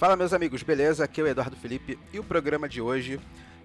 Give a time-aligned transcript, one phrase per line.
[0.00, 1.04] Fala meus amigos, beleza?
[1.04, 3.20] Aqui é o Eduardo Felipe e o programa de hoje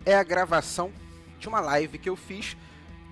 [0.06, 0.92] é a gravação
[1.40, 2.58] de uma live que eu fiz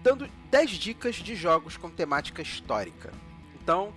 [0.01, 3.13] dando 10 dicas de jogos com temática histórica.
[3.55, 3.95] Então,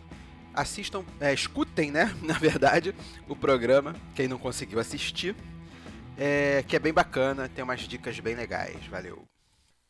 [0.55, 2.95] assistam, é, escutem, né, na verdade,
[3.27, 5.35] o programa, quem não conseguiu assistir,
[6.17, 9.27] é, que é bem bacana, tem umas dicas bem legais, valeu.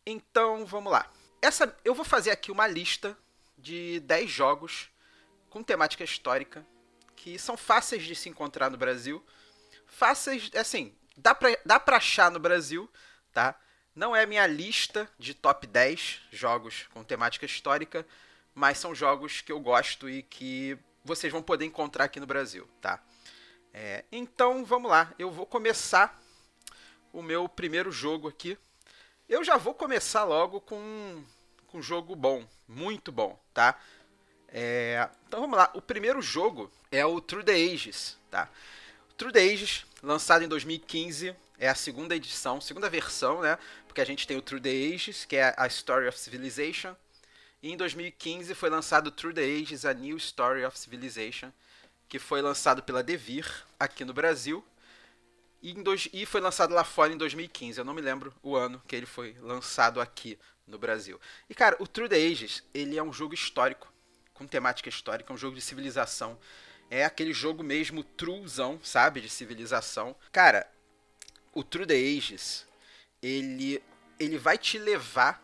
[0.06, 1.12] Então, vamos lá.
[1.42, 3.14] Essa, eu vou fazer aqui uma lista
[3.58, 4.88] de 10 jogos
[5.50, 6.64] com temática histórica
[7.26, 9.20] que são fáceis de se encontrar no Brasil.
[9.84, 12.88] Fáceis, assim, dá pra, dá pra achar no Brasil,
[13.32, 13.58] tá?
[13.96, 18.06] Não é minha lista de top 10 jogos com temática histórica,
[18.54, 22.68] mas são jogos que eu gosto e que vocês vão poder encontrar aqui no Brasil,
[22.80, 23.02] tá?
[23.74, 26.22] É, então vamos lá, eu vou começar
[27.12, 28.56] o meu primeiro jogo aqui.
[29.28, 31.24] Eu já vou começar logo com,
[31.66, 33.76] com um jogo bom, muito bom, tá?
[34.48, 35.70] É, então vamos lá.
[35.74, 38.48] O primeiro jogo é o Through the Ages, tá?
[39.16, 43.58] Through the Ages, lançado em 2015, é a segunda edição, segunda versão, né?
[43.86, 46.94] Porque a gente tem o Through the Ages, que é a Story of Civilization.
[47.62, 51.50] E em 2015 foi lançado Through the Ages, a New Story of Civilization,
[52.08, 54.64] que foi lançado pela Devir aqui no Brasil.
[55.62, 57.78] E, dois, e foi lançado lá fora em 2015.
[57.78, 61.18] Eu não me lembro o ano que ele foi lançado aqui no Brasil.
[61.48, 63.92] E cara, o Through the Ages, ele é um jogo histórico
[64.36, 66.38] com temática histórica, um jogo de civilização.
[66.90, 69.20] É aquele jogo mesmo truezão, sabe?
[69.20, 70.14] De civilização.
[70.30, 70.68] Cara,
[71.52, 72.66] o True the Ages,
[73.22, 73.82] ele,
[74.20, 75.42] ele vai te levar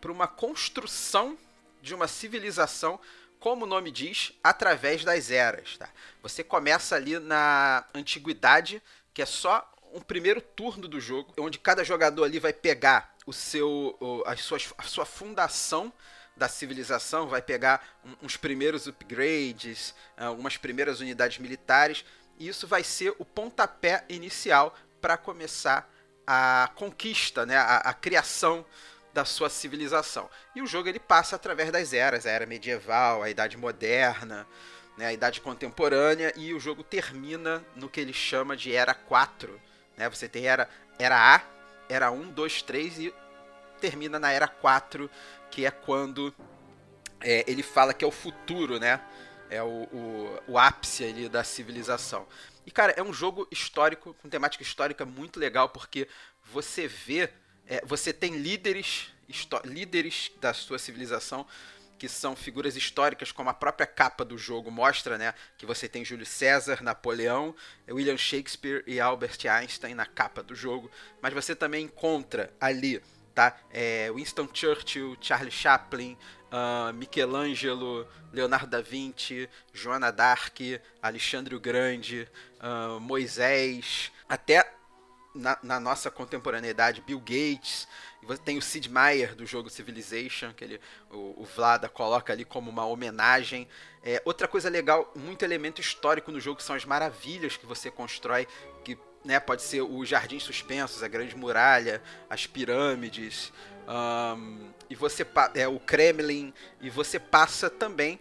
[0.00, 1.36] para uma construção
[1.82, 2.98] de uma civilização,
[3.38, 5.76] como o nome diz, através das eras.
[5.76, 5.88] Tá?
[6.22, 11.84] Você começa ali na antiguidade, que é só um primeiro turno do jogo, onde cada
[11.84, 15.92] jogador ali vai pegar o seu, a, sua, a sua fundação
[16.36, 17.86] da civilização, vai pegar
[18.22, 22.04] uns primeiros upgrades, algumas primeiras unidades militares,
[22.38, 25.88] e isso vai ser o pontapé inicial para começar
[26.26, 28.64] a conquista, né, a, a, criação
[29.12, 30.28] da sua civilização.
[30.54, 34.46] E o jogo ele passa através das eras, a era medieval, a idade moderna,
[34.96, 39.60] né, a idade contemporânea, e o jogo termina no que ele chama de era 4.
[39.96, 40.08] Né?
[40.08, 40.68] Você tem era,
[40.98, 41.42] era A,
[41.88, 43.14] era 1, 2, 3 e
[43.80, 45.10] termina na era 4,
[45.54, 46.34] que é quando
[47.20, 49.00] é, ele fala que é o futuro, né?
[49.48, 52.26] É o, o, o ápice ali da civilização.
[52.66, 56.08] E, cara, é um jogo histórico, com temática histórica muito legal, porque
[56.52, 57.30] você vê,
[57.68, 59.12] é, você tem líderes,
[59.64, 61.46] líderes da sua civilização
[61.96, 65.34] que são figuras históricas, como a própria capa do jogo mostra, né?
[65.56, 67.54] Que você tem Júlio César, Napoleão,
[67.88, 70.90] William Shakespeare e Albert Einstein na capa do jogo.
[71.22, 73.00] Mas você também encontra ali
[73.34, 73.56] tá?
[73.70, 76.16] É Winston Churchill, Charlie Chaplin,
[76.52, 82.28] uh, Michelangelo, Leonardo da Vinci, Joana d'Arc, Alexandre o Grande,
[82.60, 84.72] uh, Moisés, até
[85.34, 87.88] na, na, nossa contemporaneidade, Bill Gates.
[88.22, 90.80] Você tem o Sid Meier do jogo Civilization, que ele,
[91.10, 93.68] o, o Vlada coloca ali como uma homenagem.
[94.02, 98.46] É, outra coisa legal, muito elemento histórico no jogo são as maravilhas que você constrói,
[98.84, 103.52] que né, pode ser os jardins suspensos, a grande muralha, as pirâmides,
[103.88, 108.20] um, e você é o Kremlin, e você passa também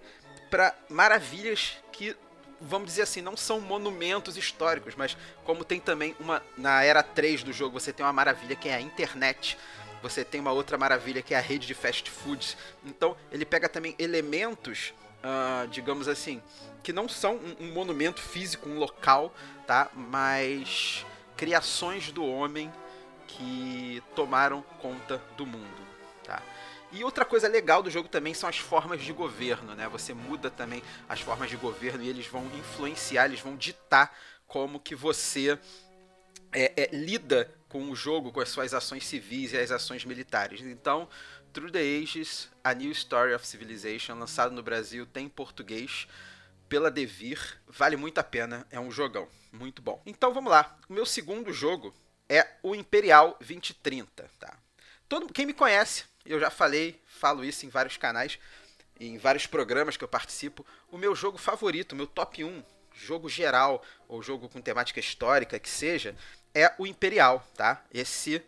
[0.49, 2.15] para maravilhas que
[2.61, 7.43] vamos dizer assim, não são monumentos históricos, mas como tem também uma na era 3
[7.43, 9.57] do jogo, você tem uma maravilha que é a internet.
[10.01, 12.55] Você tem uma outra maravilha que é a rede de fast foods.
[12.85, 14.93] Então, ele pega também elementos
[15.23, 16.41] uh, digamos assim,
[16.83, 19.33] que não são um, um, monumento físico, um local,
[19.65, 19.89] tá?
[19.93, 22.71] Mas criações do homem
[23.27, 25.87] que tomaram conta do mundo,
[26.23, 26.41] tá?
[26.91, 29.89] E outra coisa legal do jogo também são as formas de governo, né?
[29.89, 34.15] Você muda também as formas de governo e eles vão influenciar, eles vão ditar
[34.45, 35.57] como que você
[36.51, 40.61] é, é, lida com o jogo, com as suas ações civis e as ações militares.
[40.61, 41.09] Então,
[41.51, 46.07] Through the Ages, A New Story of Civilization, lançado no Brasil, tem em português
[46.73, 47.61] pela Devir.
[47.67, 50.01] Vale muito a pena, é um jogão, muito bom.
[50.07, 50.75] Então vamos lá.
[50.89, 51.93] O meu segundo jogo
[52.27, 54.57] é o Imperial 2030, tá?
[55.07, 58.39] Todo quem me conhece, eu já falei, falo isso em vários canais,
[58.99, 63.85] em vários programas que eu participo, o meu jogo favorito, meu top 1, jogo geral
[64.07, 66.15] ou jogo com temática histórica que seja,
[66.55, 67.85] é o Imperial, tá?
[67.93, 68.41] Esse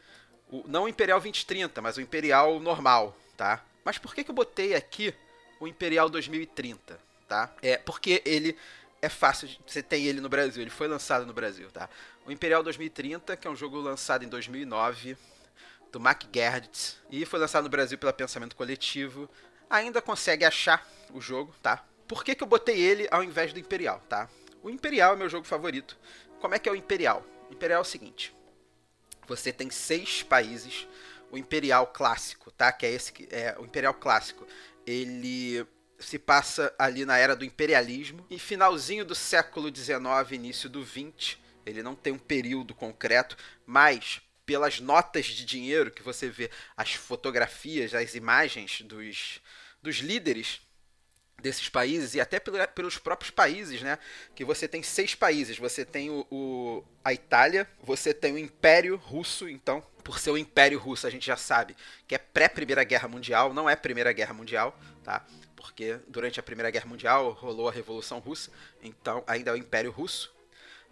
[0.50, 3.63] o, não o Imperial 2030, mas o Imperial normal, tá?
[3.83, 5.13] Mas por que, que eu botei aqui
[5.59, 7.54] o Imperial 2030, tá?
[7.62, 8.57] É porque ele
[9.01, 11.89] é fácil, você tem ele no Brasil, ele foi lançado no Brasil, tá?
[12.25, 15.18] O Imperial 2030, que é um jogo lançado em 2009,
[15.92, 19.30] do Mac Gertz, e foi lançado no Brasil pela Pensamento Coletivo,
[19.69, 21.86] ainda consegue achar o jogo, tá?
[22.07, 24.30] Por que, que eu botei ele ao invés do Imperial, tá?
[24.62, 25.98] O Imperial é meu jogo favorito.
[26.39, 27.24] como é que é o Imperial?
[27.50, 28.36] O Imperial é o seguinte:
[29.27, 30.88] você tem seis países.
[31.31, 32.72] O Imperial clássico, tá?
[32.72, 34.48] Que é esse que é o Imperial clássico.
[34.86, 35.66] Ele
[36.00, 41.38] se passa ali na era do imperialismo e finalzinho do século XIX, início do XX.
[41.65, 46.94] Ele não tem um período concreto, mas pelas notas de dinheiro que você vê, as
[46.94, 49.42] fotografias, as imagens dos,
[49.81, 50.62] dos líderes
[51.42, 54.00] desses países e até pelos próprios países, né?
[54.33, 55.57] Que você tem seis países.
[55.57, 60.38] Você tem o, o, a Itália, você tem o Império Russo, então, por ser o
[60.38, 61.75] Império Russo, a gente já sabe
[62.07, 65.25] que é pré-Primeira Guerra Mundial, não é Primeira Guerra Mundial, tá?
[65.55, 68.51] Porque durante a Primeira Guerra Mundial rolou a Revolução Russa,
[68.83, 70.35] então ainda é o Império Russo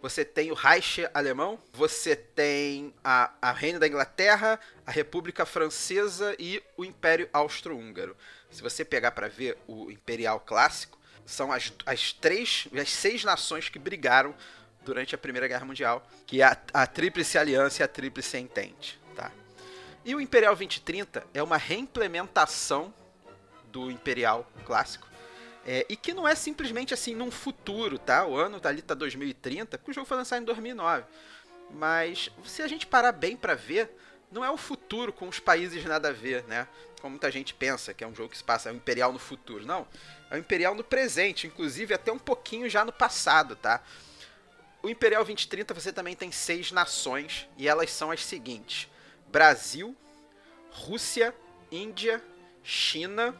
[0.03, 6.35] você tem o Reich alemão, você tem a, a Reino da Inglaterra, a República Francesa
[6.37, 8.13] e o Império Austro-Húngaro.
[8.51, 13.69] Se você pegar para ver o Imperial Clássico, são as, as três, as seis nações
[13.69, 14.35] que brigaram
[14.83, 18.99] durante a Primeira Guerra Mundial, que é a, a Tríplice Aliança e a Tríplice Entente.
[19.15, 19.31] Tá?
[20.03, 22.93] E o Imperial 2030 é uma reimplementação
[23.73, 25.07] do Imperial Clássico,
[25.65, 28.25] é, e que não é simplesmente assim num futuro, tá?
[28.25, 31.03] O ano tá ali tá 2030, porque o jogo foi lançado em 2009.
[31.71, 33.89] Mas se a gente parar bem para ver,
[34.31, 36.67] não é o futuro com os países nada a ver, né?
[37.01, 39.19] Como muita gente pensa que é um jogo que se passa é um imperial no
[39.19, 39.65] futuro.
[39.65, 39.87] Não,
[40.29, 43.81] é um imperial no presente, inclusive até um pouquinho já no passado, tá?
[44.81, 48.89] O Imperial 2030 você também tem seis nações e elas são as seguintes:
[49.31, 49.95] Brasil,
[50.71, 51.33] Rússia,
[51.71, 52.21] Índia,
[52.63, 53.33] China,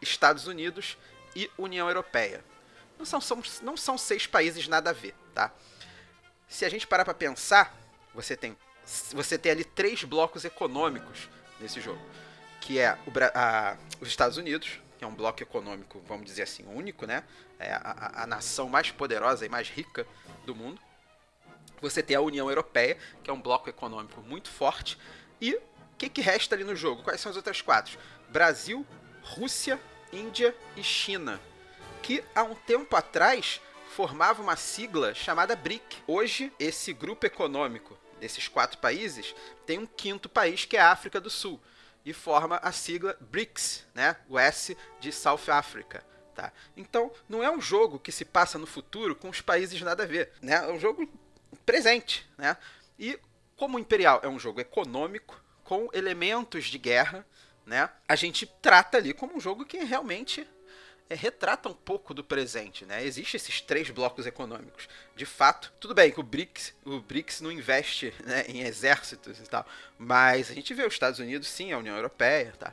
[0.00, 0.96] Estados Unidos
[1.34, 2.44] e União Europeia.
[2.98, 5.52] Não são, são, não são seis países nada a ver, tá?
[6.48, 7.76] Se a gente parar para pensar,
[8.14, 8.56] você tem,
[9.12, 11.28] você tem ali três blocos econômicos
[11.60, 12.00] nesse jogo,
[12.60, 16.64] que é o, a, os Estados Unidos, que é um bloco econômico, vamos dizer assim,
[16.66, 17.22] único, né?
[17.58, 20.06] É a, a, a nação mais poderosa e mais rica
[20.46, 20.80] do mundo.
[21.82, 24.98] Você tem a União Europeia, que é um bloco econômico muito forte.
[25.40, 25.62] E o
[25.98, 27.02] que, que resta ali no jogo?
[27.02, 27.98] Quais são as outras quatro?
[28.28, 28.86] Brasil,
[29.26, 29.80] Rússia,
[30.12, 31.40] Índia e China,
[32.00, 36.02] que há um tempo atrás formava uma sigla chamada BRIC.
[36.06, 39.34] Hoje, esse grupo econômico desses quatro países
[39.66, 41.60] tem um quinto país que é a África do Sul
[42.04, 44.16] e forma a sigla BRICS, né?
[44.28, 46.04] O S de South Africa.
[46.34, 46.52] Tá?
[46.76, 50.06] Então, não é um jogo que se passa no futuro com os países nada a
[50.06, 50.54] ver, né?
[50.54, 51.08] É um jogo
[51.64, 52.56] presente, né?
[52.98, 53.18] E
[53.56, 57.26] como o Imperial é um jogo econômico com elementos de guerra,
[57.66, 57.90] né?
[58.08, 60.46] A gente trata ali como um jogo que realmente
[61.10, 63.04] é, retrata um pouco do presente, né?
[63.04, 64.88] Existem esses três blocos econômicos.
[65.14, 69.42] De fato, tudo bem que o BRICS, o BRICS não investe né, em exércitos e
[69.42, 69.66] tal,
[69.98, 72.72] mas a gente vê os Estados Unidos, sim, a União Europeia, tá?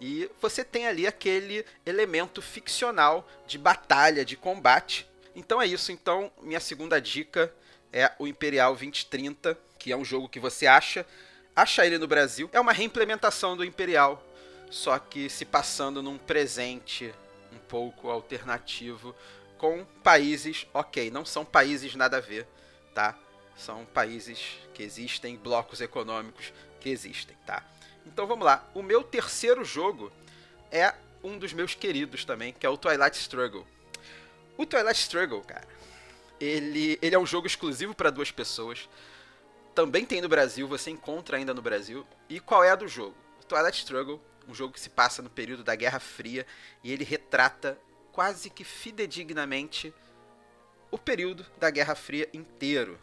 [0.00, 5.08] E você tem ali aquele elemento ficcional de batalha, de combate.
[5.34, 5.92] Então é isso.
[5.92, 7.52] Então, minha segunda dica
[7.92, 11.06] é o Imperial 2030, que é um jogo que você acha
[11.56, 14.22] Acha ele no Brasil é uma reimplementação do Imperial,
[14.70, 17.14] só que se passando num presente
[17.52, 19.14] um pouco alternativo
[19.56, 22.46] com países, ok, não são países nada a ver,
[22.92, 23.16] tá?
[23.56, 27.62] São países que existem, blocos econômicos que existem, tá?
[28.04, 28.68] Então vamos lá.
[28.74, 30.12] O meu terceiro jogo
[30.72, 30.92] é
[31.22, 33.64] um dos meus queridos também, que é o Twilight Struggle.
[34.56, 35.66] O Twilight Struggle, cara,
[36.40, 38.88] ele, ele é um jogo exclusivo para duas pessoas
[39.74, 42.06] também tem no Brasil, você encontra ainda no Brasil.
[42.28, 43.16] E qual é a do jogo?
[43.48, 46.46] Twilight Struggle, um jogo que se passa no período da Guerra Fria
[46.82, 47.78] e ele retrata
[48.12, 49.92] quase que fidedignamente
[50.90, 52.98] o período da Guerra Fria inteiro.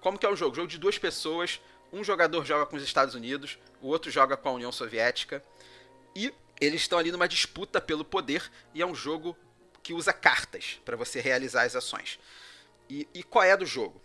[0.00, 0.54] Como que é o jogo?
[0.54, 1.60] Jogo de duas pessoas,
[1.92, 5.42] um jogador joga com os Estados Unidos, o outro joga com a União Soviética
[6.14, 9.36] e eles estão ali numa disputa pelo poder e é um jogo
[9.82, 12.18] que usa cartas para você realizar as ações.
[12.88, 14.00] E, e qual é do jogo?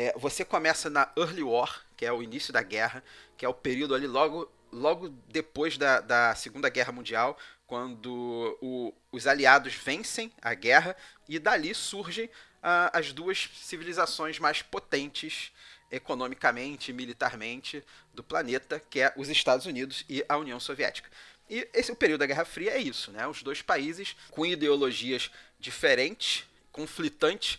[0.00, 3.02] É, você começa na Early War, que é o início da guerra,
[3.36, 7.36] que é o período ali logo, logo depois da, da Segunda Guerra Mundial,
[7.66, 10.96] quando o, os aliados vencem a guerra
[11.28, 15.50] e dali surgem uh, as duas civilizações mais potentes
[15.90, 17.82] economicamente e militarmente
[18.14, 21.10] do planeta, que é os Estados Unidos e a União Soviética.
[21.50, 23.26] E esse o período da Guerra Fria é isso, né?
[23.26, 25.28] Os dois países com ideologias
[25.58, 27.58] diferentes, conflitantes,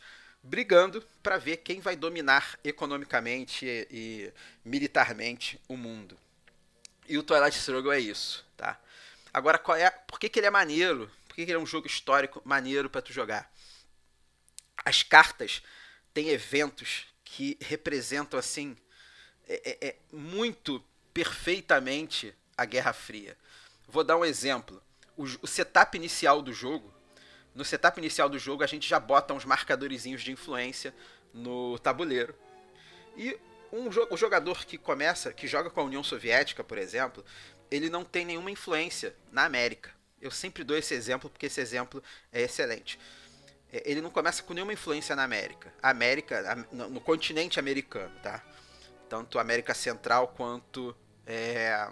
[0.50, 4.34] brigando para ver quem vai dominar economicamente e, e,
[4.66, 6.18] militarmente o mundo.
[7.08, 8.80] E o Twilight Struggle é isso, tá?
[9.32, 11.10] Agora, qual é, por que, que ele é maneiro?
[11.28, 13.52] Por que, que ele é um jogo histórico maneiro para tu jogar?
[14.84, 15.62] As cartas
[16.16, 18.76] têm eventos que representam assim
[19.48, 23.38] é, é, é muito perfeitamente a Guerra Fria.
[23.88, 24.82] Vou dar um exemplo.
[25.16, 26.92] O, o setup inicial do jogo
[27.60, 30.96] no setup inicial do jogo a gente já bota uns marcadorzinhos de influência
[31.34, 32.34] no tabuleiro.
[33.18, 33.38] E
[33.70, 37.24] um o jogador que começa, que joga com a União Soviética, por exemplo,
[37.70, 39.92] ele não tem nenhuma influência na América.
[40.22, 42.02] Eu sempre dou esse exemplo porque esse exemplo
[42.32, 42.98] é excelente.
[43.74, 45.74] É, ele não começa com nenhuma influência na América.
[45.84, 48.42] América, no continente americano, tá?
[49.10, 50.96] Tanto América Central quanto
[51.28, 51.90] é,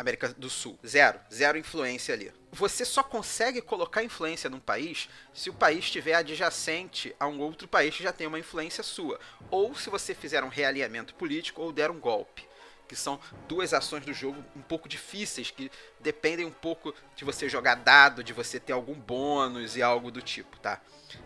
[0.00, 0.78] América do Sul.
[0.86, 1.20] Zero.
[1.32, 2.32] Zero influência ali.
[2.52, 7.68] Você só consegue colocar influência num país se o país estiver adjacente a um outro
[7.68, 9.20] país que já tem uma influência sua.
[9.50, 12.48] Ou se você fizer um realinhamento político ou der um golpe
[12.88, 17.48] que são duas ações do jogo um pouco difíceis, que dependem um pouco de você
[17.48, 20.80] jogar dado, de você ter algum bônus e algo do tipo, tá?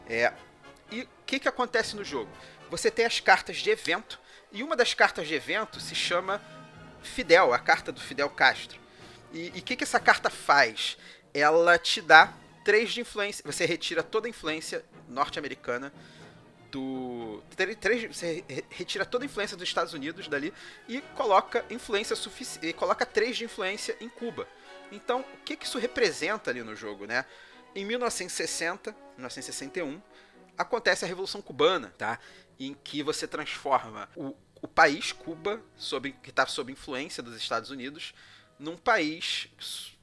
[0.06, 0.30] É,
[0.90, 2.30] e o que, que acontece no jogo?
[2.68, 4.20] Você tem as cartas de evento,
[4.52, 6.38] e uma das cartas de evento se chama
[7.04, 8.80] Fidel, a carta do Fidel Castro.
[9.32, 10.96] E o que, que essa carta faz?
[11.32, 12.32] Ela te dá
[12.64, 13.42] três de influência.
[13.44, 15.92] Você retira toda a influência norte-americana
[16.70, 17.42] do.
[17.80, 20.52] Três, você retira toda a influência dos Estados Unidos dali
[20.88, 22.72] e coloca influência suficiente.
[22.72, 24.48] coloca três de influência em Cuba.
[24.90, 27.24] Então, o que, que isso representa ali no jogo, né?
[27.74, 30.00] Em 1960, 1961,
[30.56, 32.18] acontece a Revolução Cubana, tá?
[32.58, 37.68] Em que você transforma o, o país Cuba, sob, que está sob influência dos Estados
[37.68, 38.14] Unidos,
[38.58, 39.50] num país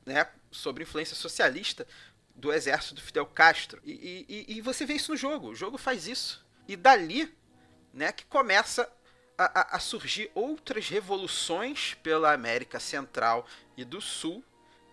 [0.06, 1.88] né, sob influência socialista
[2.36, 3.82] do exército do Fidel Castro.
[3.84, 5.48] E, e, e, você vê isso no jogo.
[5.48, 6.46] O jogo faz isso.
[6.68, 7.36] E dali,
[7.92, 8.88] né, que começa
[9.36, 14.44] a, a, a surgir outras revoluções pela América Central e do Sul,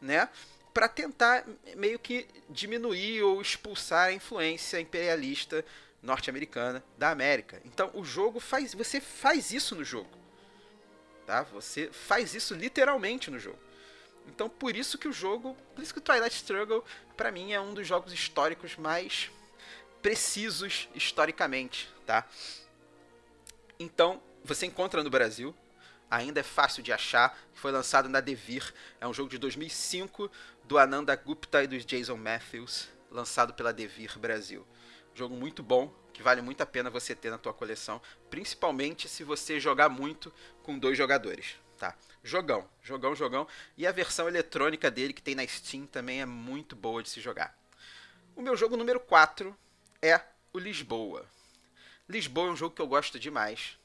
[0.00, 0.30] né,
[0.72, 1.44] para tentar
[1.76, 5.62] meio que diminuir ou expulsar a influência imperialista
[6.02, 7.60] norte-americana da América.
[7.64, 10.10] Então o jogo faz, você faz isso no jogo,
[11.26, 11.42] tá?
[11.42, 13.58] Você faz isso literalmente no jogo.
[14.26, 16.84] Então por isso que o jogo, por isso que o Twilight Struggle
[17.16, 19.30] para mim é um dos jogos históricos mais
[20.02, 22.26] precisos historicamente, tá?
[23.78, 25.54] Então, você encontra no Brasil,
[26.10, 30.30] ainda é fácil de achar, foi lançado na Devir, é um jogo de 2005
[30.64, 34.66] do Ananda Gupta e do Jason Matthews, lançado pela Devir Brasil.
[35.18, 39.24] Jogo muito bom, que vale muito a pena você ter na tua coleção, principalmente se
[39.24, 40.32] você jogar muito
[40.62, 41.96] com dois jogadores, tá?
[42.22, 46.76] Jogão, jogão, jogão, e a versão eletrônica dele que tem na Steam também é muito
[46.76, 47.52] boa de se jogar.
[48.36, 49.58] O meu jogo número 4
[50.00, 50.20] é
[50.52, 51.26] o Lisboa.
[52.08, 53.76] Lisboa é um jogo que eu gosto demais.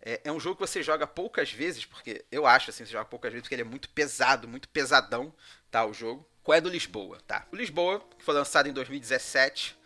[0.00, 3.04] É, é, um jogo que você joga poucas vezes, porque eu acho assim, você joga
[3.04, 5.32] poucas vezes, porque ele é muito pesado, muito pesadão,
[5.70, 5.86] tá?
[5.86, 6.28] O jogo.
[6.42, 7.46] Qual é do Lisboa, tá?
[7.52, 9.80] O Lisboa, que foi lançado em 2017,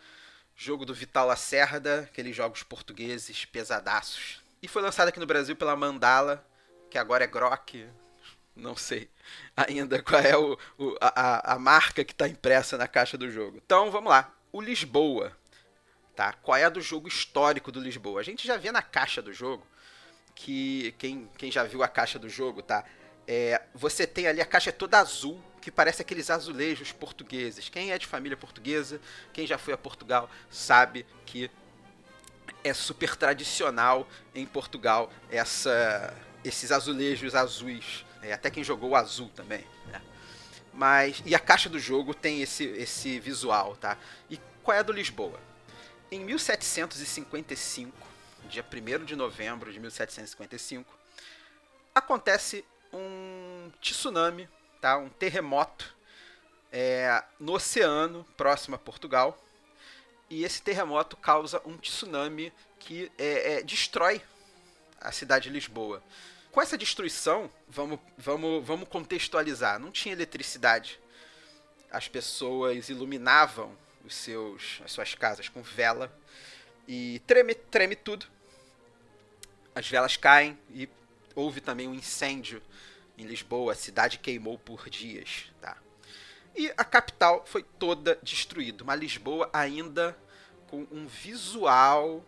[0.57, 4.41] jogo do Vital Lacerda, aqueles jogos portugueses pesadaços.
[4.63, 6.45] E foi lançado aqui no Brasil pela Mandala,
[6.91, 7.87] que agora é Grok,
[8.55, 9.09] não sei
[9.57, 13.61] ainda qual é o, o a, a marca que está impressa na caixa do jogo.
[13.65, 14.33] Então vamos lá.
[14.51, 15.37] O Lisboa
[16.17, 16.33] tá?
[16.33, 18.21] Qual é a do jogo histórico do Lisboa?
[18.21, 19.65] A gente já vê na caixa do jogo
[20.35, 22.85] que quem, quem já viu a caixa do jogo, tá?
[23.29, 27.69] É, você tem ali a caixa é toda azul, que parece aqueles azulejos portugueses.
[27.69, 29.01] Quem é de família portuguesa,
[29.33, 31.51] quem já foi a Portugal, sabe que
[32.63, 38.07] é super tradicional em Portugal essa, esses azulejos azuis.
[38.23, 39.67] É, até quem jogou azul também.
[39.89, 40.01] Né?
[40.73, 43.99] Mas e a caixa do jogo tem esse, esse visual, tá?
[44.31, 45.41] E qual é a do Lisboa?
[46.13, 47.93] Em 1755,
[48.49, 50.97] dia 1 de novembro de 1755,
[51.93, 54.49] acontece um tsunami,
[54.81, 54.97] tá?
[54.99, 55.95] um terremoto
[56.73, 59.37] é, no oceano próximo a Portugal.
[60.29, 64.21] E esse terremoto causa um tsunami que é, é, destrói
[65.01, 66.03] a cidade de Lisboa.
[66.51, 70.99] Com essa destruição, vamos, vamos, vamos contextualizar: não tinha eletricidade.
[71.91, 76.13] As pessoas iluminavam os seus, as suas casas com vela
[76.89, 78.27] e treme, treme tudo.
[79.75, 80.89] As velas caem e
[81.35, 82.63] houve também um incêndio
[83.19, 85.77] em Lisboa, a cidade queimou por dias, tá?
[86.55, 90.17] E a capital foi toda destruída, uma Lisboa ainda
[90.69, 92.25] com um visual,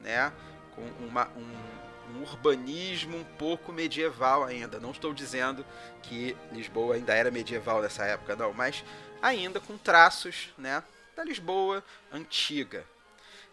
[0.00, 0.32] né,
[0.74, 4.80] com uma, um, um urbanismo um pouco medieval ainda.
[4.80, 5.64] Não estou dizendo
[6.02, 8.84] que Lisboa ainda era medieval nessa época, não, mas
[9.22, 10.82] ainda com traços, né,
[11.14, 12.84] da Lisboa antiga.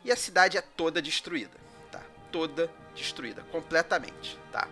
[0.04, 1.58] E a cidade é toda destruída,
[1.92, 2.02] tá?
[2.32, 4.68] Toda destruída, completamente, tá?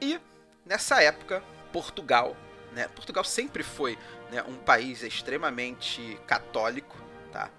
[0.00, 0.20] E
[0.64, 1.42] nessa época,
[1.72, 2.36] Portugal,
[2.72, 2.88] né?
[2.88, 3.98] Portugal sempre foi
[4.30, 6.96] né, um país extremamente católico,
[7.32, 7.50] tá?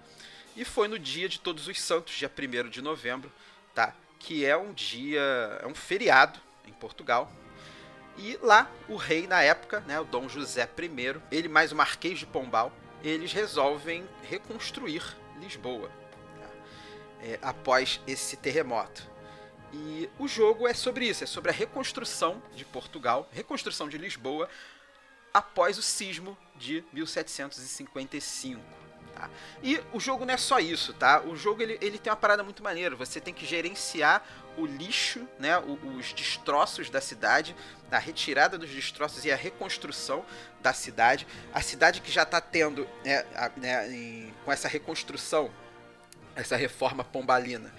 [0.56, 3.32] E foi no dia de Todos os Santos, dia 1 de novembro,
[3.74, 3.94] tá?
[4.18, 5.20] Que é um dia,
[5.62, 7.30] é um feriado em Portugal,
[8.16, 12.18] e lá, o rei na época, né, o Dom José I, ele mais o Marquês
[12.18, 15.02] de Pombal, eles resolvem reconstruir
[15.40, 15.90] Lisboa
[16.40, 16.48] tá?
[17.22, 19.13] é, após esse terremoto.
[19.74, 24.48] E o jogo é sobre isso, é sobre a reconstrução de Portugal, reconstrução de Lisboa
[25.32, 28.60] após o sismo de 1755.
[29.16, 29.28] Tá?
[29.64, 31.20] E o jogo não é só isso, tá?
[31.22, 32.94] O jogo ele, ele tem uma parada muito maneira.
[32.94, 34.24] Você tem que gerenciar
[34.56, 35.58] o lixo, né?
[35.58, 37.54] os destroços da cidade,
[37.90, 40.24] a retirada dos destroços e a reconstrução
[40.62, 41.26] da cidade.
[41.52, 45.50] A cidade que já está tendo, né, a, né, em, com essa reconstrução,
[46.36, 47.72] essa reforma pombalina,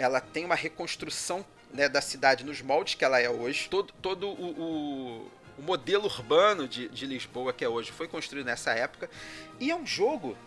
[0.00, 3.68] ela tem uma reconstrução né, da cidade nos moldes que ela é hoje.
[3.68, 8.46] Todo, todo o, o, o modelo urbano de, de Lisboa que é hoje foi construído
[8.46, 9.10] nessa época.
[9.60, 10.38] E é um jogo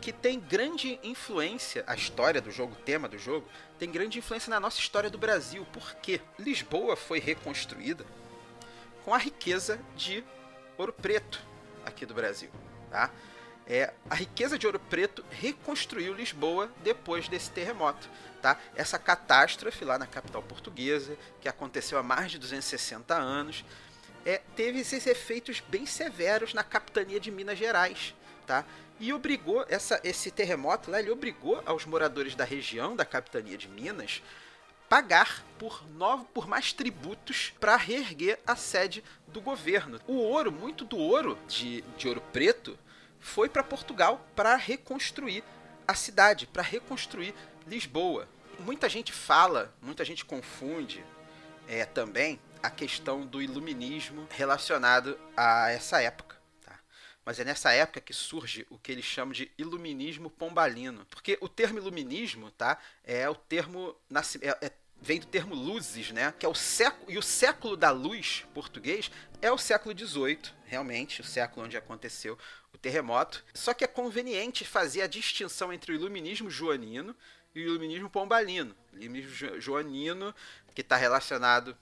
[0.00, 3.46] que tem grande influência, a história do jogo, o tema do jogo,
[3.78, 5.66] tem grande influência na nossa história do Brasil.
[5.70, 8.06] porque Lisboa foi reconstruída
[9.04, 10.24] com a riqueza de
[10.78, 11.42] ouro preto
[11.84, 12.50] aqui do Brasil,
[12.90, 13.10] tá?
[13.66, 18.08] É, a riqueza de ouro preto reconstruiu Lisboa depois desse terremoto.
[18.42, 18.58] Tá?
[18.74, 23.64] Essa catástrofe lá na capital portuguesa, que aconteceu há mais de 260 anos,
[24.24, 28.14] é, teve esses efeitos bem severos na capitania de Minas Gerais.
[28.46, 28.64] Tá?
[29.00, 33.68] e obrigou essa, esse terremoto lá, ele obrigou aos moradores da região da capitania de
[33.68, 34.22] Minas
[34.88, 39.98] pagar por novo, por mais tributos para reerguer a sede do governo.
[40.06, 42.78] O ouro, muito do ouro de, de ouro preto,
[43.24, 45.42] foi para Portugal para reconstruir
[45.88, 47.34] a cidade, para reconstruir
[47.66, 48.28] Lisboa.
[48.60, 51.02] Muita gente fala, muita gente confunde
[51.66, 56.34] é, também a questão do iluminismo relacionado a essa época
[57.24, 61.06] mas é nessa época que surge o que eles chamam de iluminismo pombalino.
[61.06, 62.78] Porque o termo iluminismo, tá?
[63.02, 63.96] É o termo.
[64.42, 66.34] É, é, vem do termo luzes, né?
[66.38, 67.10] Que é o século.
[67.10, 72.38] E o século da luz português é o século XVIII, realmente, o século onde aconteceu
[72.74, 73.44] o terremoto.
[73.54, 77.16] Só que é conveniente fazer a distinção entre o iluminismo joanino
[77.54, 78.74] e o iluminismo pombalino.
[78.92, 80.34] O iluminismo joanino,
[80.74, 81.76] que está relacionado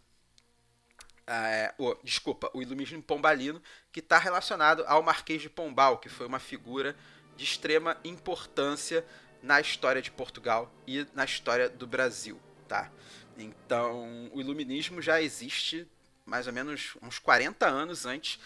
[1.78, 6.38] oh, desculpa, o iluminismo pombalino, que está relacionado ao Marquês de Pombal, que foi uma
[6.38, 6.96] figura
[7.36, 9.04] de extrema importância
[9.42, 12.90] na história de Portugal e na história do Brasil, tá?
[13.36, 15.86] Então, o iluminismo já existe
[16.24, 18.38] mais ou menos uns 40 anos antes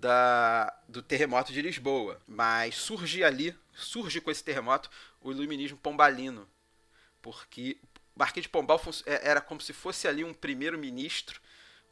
[0.00, 6.48] da, do terremoto de Lisboa, mas surge ali, surge com esse terremoto o iluminismo pombalino,
[7.20, 7.78] porque
[8.14, 11.40] o Marquês de Pombal é, era como se fosse ali um primeiro-ministro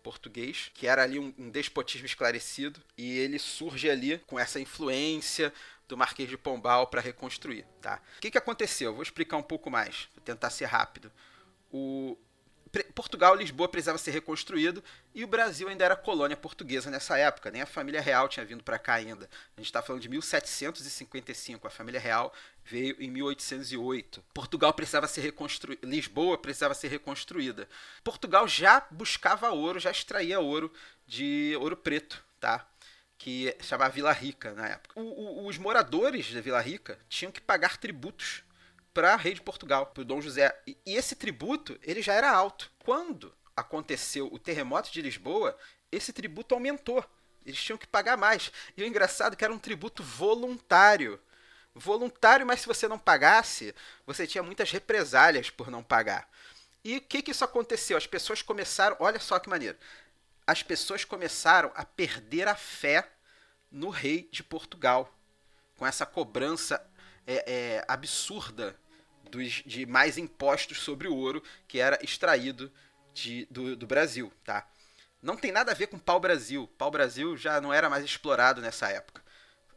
[0.03, 5.53] português, que era ali um, um despotismo esclarecido, e ele surge ali com essa influência
[5.88, 8.01] do Marquês de Pombal para reconstruir, tá?
[8.16, 8.95] O que, que aconteceu?
[8.95, 11.11] Vou explicar um pouco mais, vou tentar ser rápido.
[11.73, 12.16] O,
[12.85, 14.83] Portugal, Lisboa precisava ser reconstruído
[15.15, 18.65] e o Brasil ainda era colônia portuguesa nessa época, nem a família real tinha vindo
[18.65, 19.29] para cá ainda.
[19.57, 22.33] A gente está falando de 1755, a família real
[22.65, 24.25] veio em 1808.
[24.35, 27.69] Portugal precisava ser reconstruída, Lisboa precisava ser reconstruída.
[28.03, 30.73] Portugal já buscava ouro, já extraía ouro
[31.07, 32.67] de ouro preto, tá?
[33.19, 34.99] Que chamava Vila Rica na época.
[35.01, 38.43] O, o, os moradores da Vila Rica tinham que pagar tributos
[38.96, 40.59] para rei de Portugal, para o Dom José.
[40.66, 42.72] E, esse tributo ele já era alto.
[42.82, 45.54] Quando aconteceu o terremoto de Lisboa,
[45.92, 47.04] esse tributo aumentou.
[47.44, 48.50] Eles tinham que pagar mais.
[48.74, 51.20] E o engraçado é que era um tributo voluntário.
[51.74, 53.74] Voluntário, mas se você não pagasse,
[54.06, 56.26] você tinha muitas represálias por não pagar.
[56.82, 57.98] E o que, que isso aconteceu?
[57.98, 58.96] As pessoas começaram.
[58.98, 59.76] Olha só que maneiro.
[60.46, 63.06] As pessoas começaram a perder a fé
[63.70, 65.14] no rei de Portugal.
[65.76, 66.82] Com essa cobrança
[67.26, 68.74] é, é, absurda
[69.31, 72.73] dos, de mais impostos sobre o ouro que era extraído
[73.12, 74.69] de, do, do Brasil, tá?
[75.23, 76.69] Não tem nada a ver com pau-brasil.
[76.79, 79.23] Pau-brasil já não era mais explorado nessa época.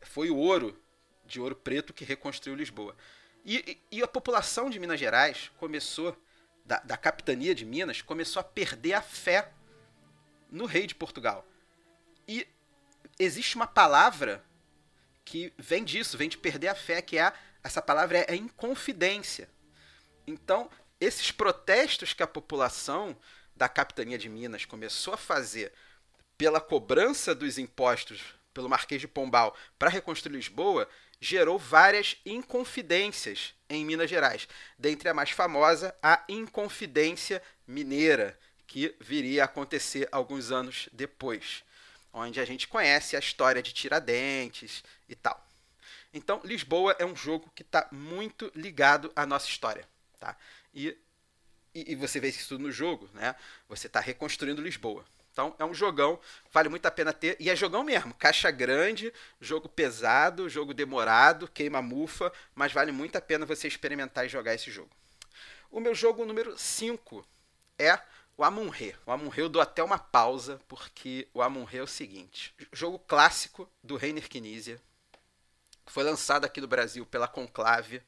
[0.02, 0.80] Foi o ouro,
[1.26, 2.96] de ouro preto, que reconstruiu Lisboa.
[3.44, 6.16] E, e, e a população de Minas Gerais começou,
[6.66, 9.52] da, da capitania de Minas, começou a perder a fé
[10.52, 11.46] no rei de Portugal.
[12.28, 12.46] E
[13.18, 14.44] existe uma palavra
[15.26, 18.36] que vem disso, vem de perder a fé, que é a essa palavra é, é
[18.36, 19.50] inconfidência.
[20.26, 20.70] Então,
[21.00, 23.18] esses protestos que a população
[23.56, 25.72] da capitania de Minas começou a fazer
[26.38, 28.22] pela cobrança dos impostos
[28.54, 30.88] pelo Marquês de Pombal para reconstruir Lisboa
[31.20, 34.48] gerou várias inconfidências em Minas Gerais.
[34.78, 41.64] Dentre a mais famosa, a Inconfidência Mineira, que viria a acontecer alguns anos depois,
[42.14, 45.49] onde a gente conhece a história de Tiradentes e tal.
[46.14, 49.88] Então, Lisboa é um jogo que está muito ligado à nossa história.
[50.20, 50.36] Tá?
[50.74, 50.98] E,
[51.74, 53.36] e, e, você vê isso no jogo, né?
[53.68, 55.06] Você está reconstruindo Lisboa.
[55.32, 56.20] Então é um jogão,
[56.52, 57.38] vale muito a pena ter.
[57.40, 63.16] E é jogão mesmo, caixa grande, jogo pesado, jogo demorado, queima mufa, mas vale muito
[63.16, 64.90] a pena você experimentar e jogar esse jogo.
[65.72, 67.26] O meu jogo número 5
[67.78, 67.98] é
[68.36, 68.96] o Amun-Re.
[69.06, 72.54] O Amun-Re eu dou até uma pausa, porque o Amun-Re é o seguinte.
[72.74, 74.82] Jogo clássico do Reiner Knizia.
[75.90, 78.02] Foi lançado aqui no Brasil pela Conclave.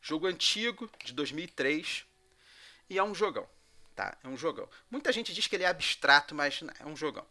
[0.00, 2.06] Jogo antigo, de 2003.
[2.88, 3.48] E é um jogão
[4.00, 4.16] tá?
[4.24, 4.66] É um jogão.
[4.90, 7.26] Muita gente diz que ele é abstrato, mas é um jogão.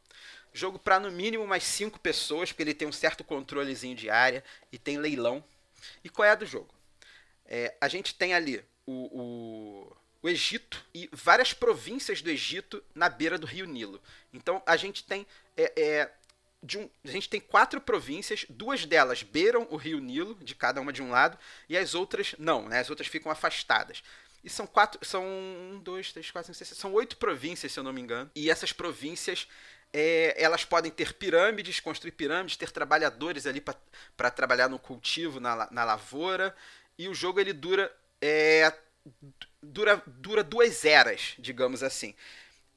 [0.54, 4.44] Jogo para no mínimo mais cinco pessoas, porque ele tem um certo controlezinho de área
[4.72, 5.44] e tem leilão.
[6.04, 6.72] E qual é a do jogo?
[7.46, 13.10] É, a gente tem ali o, o, o, Egito e várias províncias do Egito na
[13.10, 14.00] beira do Rio Nilo.
[14.32, 15.26] Então a gente tem
[15.58, 16.12] é, é,
[16.78, 20.92] um, a gente tem quatro províncias, duas delas beiram o Rio Nilo, de cada uma
[20.92, 22.80] de um lado, e as outras não, né?
[22.80, 24.04] As outras ficam afastadas.
[24.44, 25.04] E são quatro.
[25.06, 26.78] São um, dois, três, quatro, cinco, seis.
[26.78, 28.30] São oito províncias, se eu não me engano.
[28.36, 29.48] E essas províncias.
[29.92, 35.68] É, elas podem ter pirâmides, construir pirâmides, ter trabalhadores ali para trabalhar no cultivo, na,
[35.72, 36.56] na lavoura.
[36.96, 37.92] E o jogo ele dura.
[38.22, 38.72] É,
[39.62, 42.14] dura, dura duas eras, digamos assim.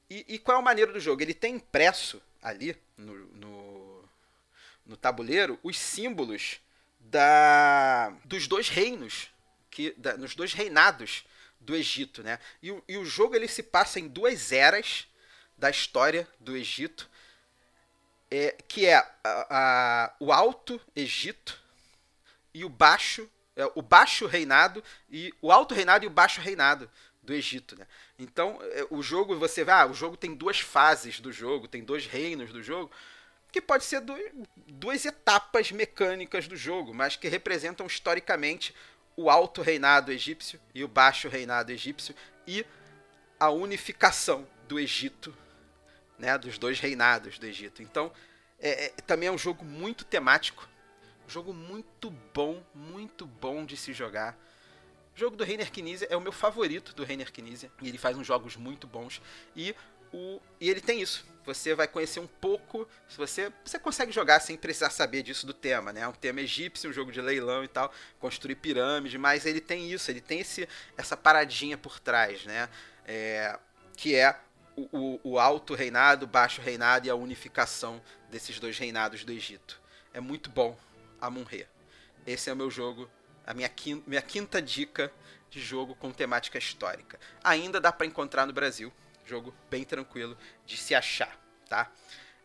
[0.09, 1.21] E, e, qual é a maneira do jogo?
[1.21, 3.72] Ele tem impresso ali no, no,
[4.85, 6.59] no tabuleiro os símbolos
[6.99, 9.29] da, dos dois reinos,
[9.69, 11.25] que, da, nos dois reinados
[11.59, 12.39] do Egito, né?
[12.61, 15.07] E o, e o jogo ele se passa em duas eras
[15.57, 17.09] da história do Egito,
[18.29, 21.61] é, que é a, a, o Alto Egito
[22.53, 26.89] e o Baixo, é, o Baixo Reinado e o Alto Reinado e o Baixo Reinado
[27.21, 27.87] do Egito, né?
[28.19, 31.83] Então é, o jogo você vai, ah, o jogo tem duas fases do jogo, tem
[31.83, 32.91] dois reinos do jogo,
[33.53, 34.17] que pode ser do,
[34.67, 38.73] duas etapas mecânicas do jogo, mas que representam historicamente
[39.15, 42.15] o alto reinado egípcio e o baixo reinado egípcio
[42.47, 42.65] e
[43.39, 45.37] a unificação do Egito,
[46.17, 47.83] né, dos dois reinados do Egito.
[47.83, 48.11] Então,
[48.59, 50.67] é, é, também é um jogo muito temático,
[51.27, 54.35] um jogo muito bom, muito bom de se jogar.
[55.15, 58.17] O jogo do Reiner Knizia é o meu favorito do Reiner Knizia, e ele faz
[58.17, 59.21] uns jogos muito bons
[59.55, 59.75] e
[60.13, 61.25] o, e ele tem isso.
[61.45, 62.87] Você vai conhecer um pouco.
[63.09, 66.07] Se você, você consegue jogar sem precisar saber disso do tema, né?
[66.07, 70.09] Um tema egípcio, um jogo de leilão e tal, construir pirâmide, mas ele tem isso,
[70.09, 72.69] ele tem esse, essa paradinha por trás, né?
[73.05, 73.59] É,
[73.97, 74.39] que é
[74.75, 79.31] o, o, o alto reinado, o baixo reinado e a unificação desses dois reinados do
[79.31, 79.81] Egito.
[80.13, 80.77] É muito bom,
[81.19, 81.67] Amun-Re.
[82.25, 83.09] Esse é o meu jogo,
[83.45, 85.11] a minha quinta, minha quinta dica
[85.49, 87.19] de jogo com temática histórica.
[87.43, 88.91] Ainda dá para encontrar no Brasil
[89.25, 91.37] Jogo bem tranquilo de se achar,
[91.69, 91.91] tá?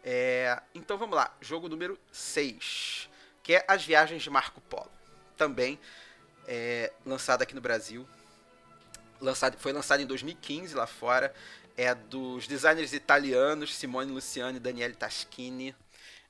[0.05, 3.09] É, então vamos lá, jogo número 6,
[3.43, 4.91] que é As Viagens de Marco Polo.
[5.37, 5.79] Também
[6.47, 8.09] é, lançado aqui no Brasil.
[9.21, 11.35] Lançado, foi lançado em 2015 lá fora.
[11.77, 15.75] É dos designers italianos Simone Luciani e Daniele Taschini.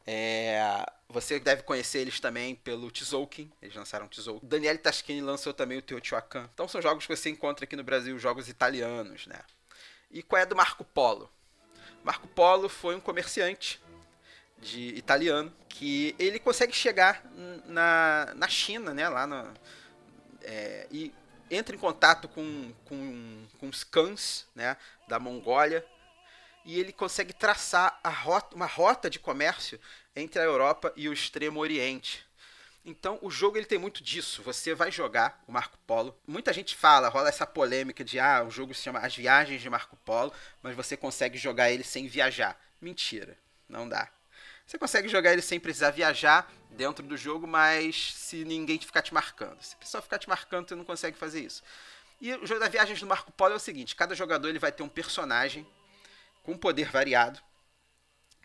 [0.06, 4.46] É, você deve conhecer eles também pelo Tzolk'in, eles lançaram Tzolk'in.
[4.46, 6.48] Daniele Taschini lançou também o Teotihuacan.
[6.52, 9.38] Então são jogos que você encontra aqui no Brasil, jogos italianos, né?
[10.10, 11.30] E qual é do Marco Polo?
[12.02, 13.80] Marco Polo foi um comerciante
[14.58, 17.24] de italiano que ele consegue chegar
[17.66, 19.52] na, na China, né, lá
[20.42, 21.14] é, e
[21.50, 25.84] entra em contato com, com, com os cães né, da Mongólia
[26.64, 29.80] e ele consegue traçar a rota, uma rota de comércio
[30.14, 32.27] entre a Europa e o Extremo Oriente.
[32.88, 34.42] Então, o jogo ele tem muito disso.
[34.44, 36.18] Você vai jogar o Marco Polo.
[36.26, 39.68] Muita gente fala, rola essa polêmica de ah, o jogo se chama As Viagens de
[39.68, 42.58] Marco Polo, mas você consegue jogar ele sem viajar.
[42.80, 43.36] Mentira,
[43.68, 44.08] não dá.
[44.66, 49.12] Você consegue jogar ele sem precisar viajar dentro do jogo, mas se ninguém ficar te
[49.12, 49.62] marcando.
[49.62, 51.62] Se pessoal ficar te marcando, você não consegue fazer isso.
[52.22, 54.72] E o jogo das viagens do Marco Polo é o seguinte: cada jogador ele vai
[54.72, 55.66] ter um personagem
[56.42, 57.38] com poder variado.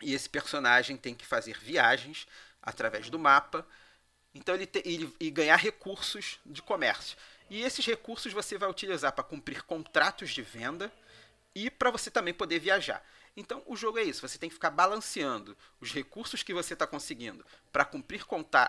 [0.02, 2.26] E esse personagem tem que fazer viagens
[2.62, 3.66] através do mapa
[4.34, 7.16] então ele, te, ele e ganhar recursos de comércio.
[7.48, 10.92] E esses recursos você vai utilizar para cumprir contratos de venda
[11.54, 13.04] e para você também poder viajar.
[13.36, 16.86] Então o jogo é isso, você tem que ficar balanceando os recursos que você está
[16.86, 18.24] conseguindo para cumprir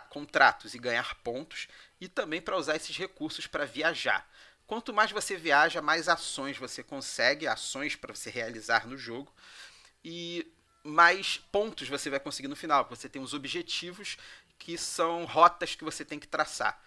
[0.10, 1.68] contratos e ganhar pontos
[2.02, 4.28] e também para usar esses recursos para viajar.
[4.68, 9.32] Quanto mais você viaja, mais ações você consegue, ações para você realizar no jogo.
[10.04, 10.52] E
[10.84, 12.88] mais pontos você vai conseguir no final.
[12.90, 14.18] Você tem os objetivos
[14.58, 16.80] que são rotas que você tem que traçar.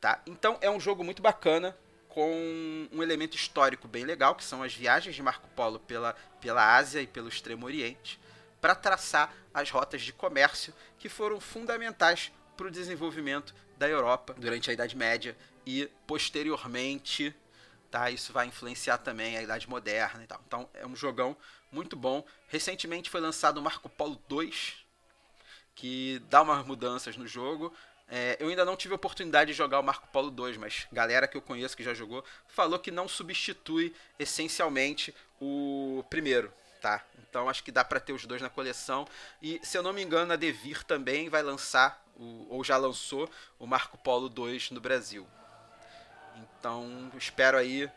[0.00, 0.20] Tá?
[0.26, 1.76] Então é um jogo muito bacana,
[2.08, 6.76] com um elemento histórico bem legal, que são as viagens de Marco Polo pela, pela
[6.76, 8.18] Ásia e pelo Extremo Oriente,
[8.60, 14.70] para traçar as rotas de comércio que foram fundamentais para o desenvolvimento da Europa durante
[14.70, 17.34] a Idade Média e posteriormente
[17.90, 18.10] tá?
[18.10, 20.40] Isso vai influenciar também a idade moderna e tal.
[20.46, 21.36] Então é um jogão
[21.72, 22.24] muito bom.
[22.48, 24.79] Recentemente foi lançado o Marco Polo 2,
[25.80, 27.72] que dá umas mudanças no jogo.
[28.06, 31.26] É, eu ainda não tive a oportunidade de jogar o Marco Polo 2, mas galera
[31.26, 37.02] que eu conheço que já jogou falou que não substitui essencialmente o primeiro, tá?
[37.18, 39.08] Então acho que dá para ter os dois na coleção.
[39.40, 43.30] E se eu não me engano, a Devir também vai lançar, o, ou já lançou,
[43.58, 45.26] o Marco Polo 2 no Brasil.
[46.36, 47.90] Então espero aí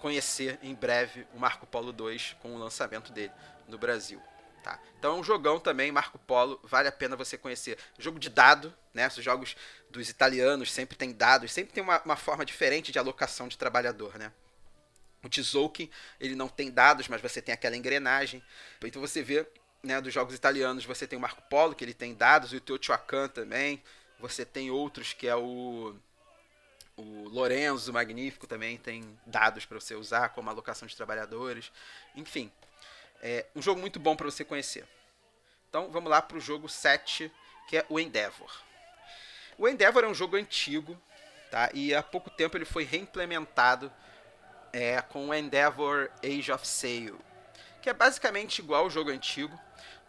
[0.00, 3.32] conhecer em breve o Marco Polo 2 com o lançamento dele
[3.68, 4.20] no Brasil.
[4.68, 4.78] Tá?
[4.98, 7.78] Então é um jogão também, Marco Polo, vale a pena você conhecer.
[7.98, 9.08] Jogo de dado, né?
[9.08, 9.56] Os jogos
[9.88, 14.18] dos italianos sempre tem dados, sempre tem uma, uma forma diferente de alocação de trabalhador,
[14.18, 14.30] né?
[15.24, 18.42] O Tzolk'in, ele não tem dados, mas você tem aquela engrenagem.
[18.84, 19.46] Então você vê,
[19.82, 23.26] né, dos jogos italianos, você tem o Marco Polo, que ele tem dados, o Teotihuacan
[23.28, 23.82] também.
[24.20, 25.96] Você tem outros que é o
[26.94, 31.70] o Lorenzo Magnífico também tem dados para você usar, como alocação de trabalhadores.
[32.16, 32.50] Enfim,
[33.20, 34.86] é um jogo muito bom para você conhecer.
[35.68, 37.30] Então vamos lá para o jogo 7,
[37.68, 38.50] que é o Endeavor.
[39.58, 40.98] O Endeavor é um jogo antigo,
[41.50, 41.70] tá?
[41.74, 43.92] e há pouco tempo ele foi reimplementado
[44.72, 47.18] é, com o Endeavor Age of Sail,
[47.82, 49.58] que é basicamente igual ao jogo antigo,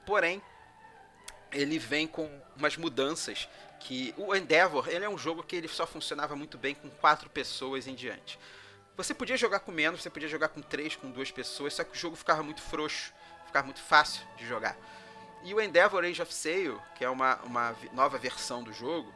[0.06, 0.42] porém
[1.52, 5.88] ele vem com umas mudanças que o Endeavor ele é um jogo que ele só
[5.88, 8.38] funcionava muito bem com quatro pessoas em diante.
[9.00, 11.96] Você podia jogar com menos, você podia jogar com três, com duas pessoas, só que
[11.96, 13.14] o jogo ficava muito frouxo,
[13.46, 14.76] ficava muito fácil de jogar.
[15.42, 19.10] E o Endeavor Age of Sail, que é uma, uma nova versão do jogo,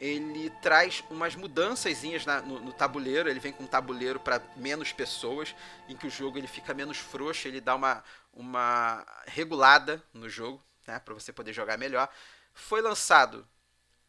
[0.00, 2.02] ele traz umas mudanças
[2.46, 3.28] no, no, tabuleiro.
[3.28, 5.54] Ele vem com um tabuleiro para menos pessoas,
[5.86, 10.64] em que o jogo ele fica menos frouxo, ele dá uma, uma regulada no jogo,
[10.86, 12.08] né, para você poder jogar melhor.
[12.54, 13.46] Foi lançado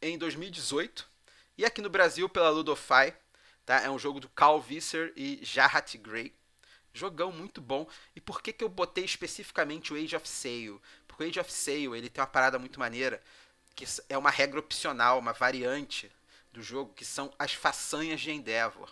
[0.00, 1.06] em 2018
[1.58, 3.12] e aqui no Brasil pela Ludofy.
[3.66, 3.80] Tá?
[3.80, 6.32] É um jogo do Carl Visser e Jarrett Gray.
[6.94, 7.86] Jogão muito bom.
[8.14, 10.80] E por que, que eu botei especificamente o Age of Sail?
[11.06, 13.20] Porque o Age of Sail ele tem uma parada muito maneira,
[13.74, 16.10] que é uma regra opcional, uma variante
[16.52, 18.90] do jogo, que são as façanhas de Endeavor.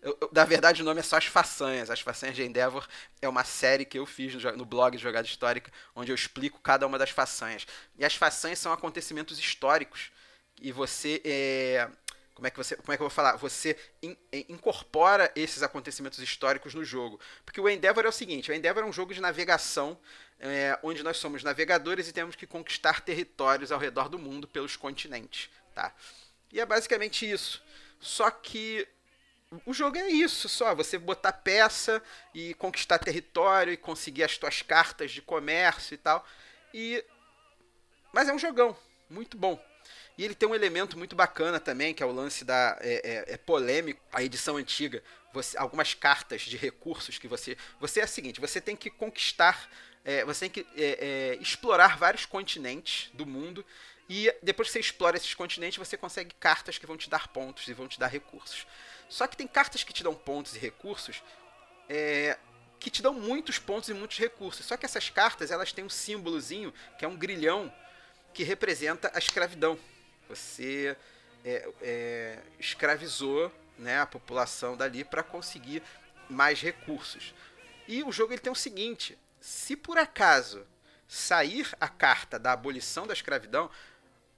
[0.00, 1.90] Eu, eu, na verdade, o nome é só As Façanhas.
[1.90, 2.88] As Façanhas de Endeavor
[3.20, 6.58] é uma série que eu fiz no, no blog de Jogada Histórica, onde eu explico
[6.60, 7.66] cada uma das façanhas.
[7.98, 10.10] E as façanhas são acontecimentos históricos.
[10.60, 11.90] E você é,
[12.40, 13.36] como é que você, como é que eu vou falar?
[13.36, 17.20] Você in, in, incorpora esses acontecimentos históricos no jogo.
[17.44, 19.98] Porque o Endeavor é o seguinte, o Endeavor é um jogo de navegação
[20.38, 24.74] é, onde nós somos navegadores e temos que conquistar territórios ao redor do mundo pelos
[24.74, 25.94] continentes, tá?
[26.50, 27.62] E é basicamente isso.
[28.00, 28.88] Só que
[29.66, 34.62] o jogo é isso, só você botar peça e conquistar território e conseguir as tuas
[34.62, 36.26] cartas de comércio e tal.
[36.72, 37.04] E
[38.14, 38.74] mas é um jogão
[39.10, 39.62] muito bom.
[40.20, 42.76] E ele tem um elemento muito bacana também, que é o lance da.
[42.82, 45.02] É, é, é polêmico, a edição antiga.
[45.32, 47.56] Você, algumas cartas de recursos que você.
[47.80, 49.66] Você é o seguinte: você tem que conquistar.
[50.04, 53.64] É, você tem que é, é, explorar vários continentes do mundo.
[54.10, 57.66] E depois que você explora esses continentes, você consegue cartas que vão te dar pontos
[57.66, 58.66] e vão te dar recursos.
[59.08, 61.22] Só que tem cartas que te dão pontos e recursos
[61.88, 62.36] é,
[62.78, 64.66] que te dão muitos pontos e muitos recursos.
[64.66, 67.72] Só que essas cartas elas têm um símbolozinho que é um grilhão
[68.34, 69.78] que representa a escravidão.
[70.30, 70.96] Você
[71.44, 75.82] é, é, escravizou né, a população dali para conseguir
[76.28, 77.34] mais recursos.
[77.88, 80.64] E o jogo ele tem o seguinte: se por acaso
[81.08, 83.68] sair a carta da abolição da escravidão,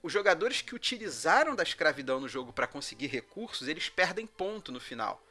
[0.02, 4.80] os jogadores que utilizaram da escravidão no jogo para conseguir recursos, eles perdem ponto no
[4.80, 5.22] final.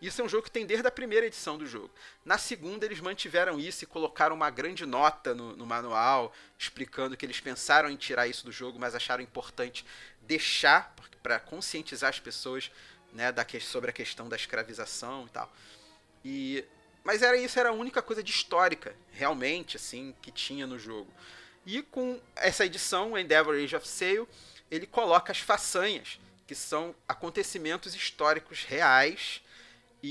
[0.00, 1.90] Isso é um jogo que tem desde a primeira edição do jogo.
[2.24, 7.24] Na segunda, eles mantiveram isso e colocaram uma grande nota no, no manual, explicando que
[7.24, 9.86] eles pensaram em tirar isso do jogo, mas acharam importante
[10.22, 12.70] deixar para conscientizar as pessoas
[13.12, 15.52] né, da, sobre a questão da escravização e tal.
[16.22, 16.64] E,
[17.02, 21.10] mas era isso, era a única coisa de histórica, realmente, assim, que tinha no jogo.
[21.64, 24.28] E com essa edição, Endeavor Age of Sail,
[24.70, 29.40] ele coloca as façanhas, que são acontecimentos históricos reais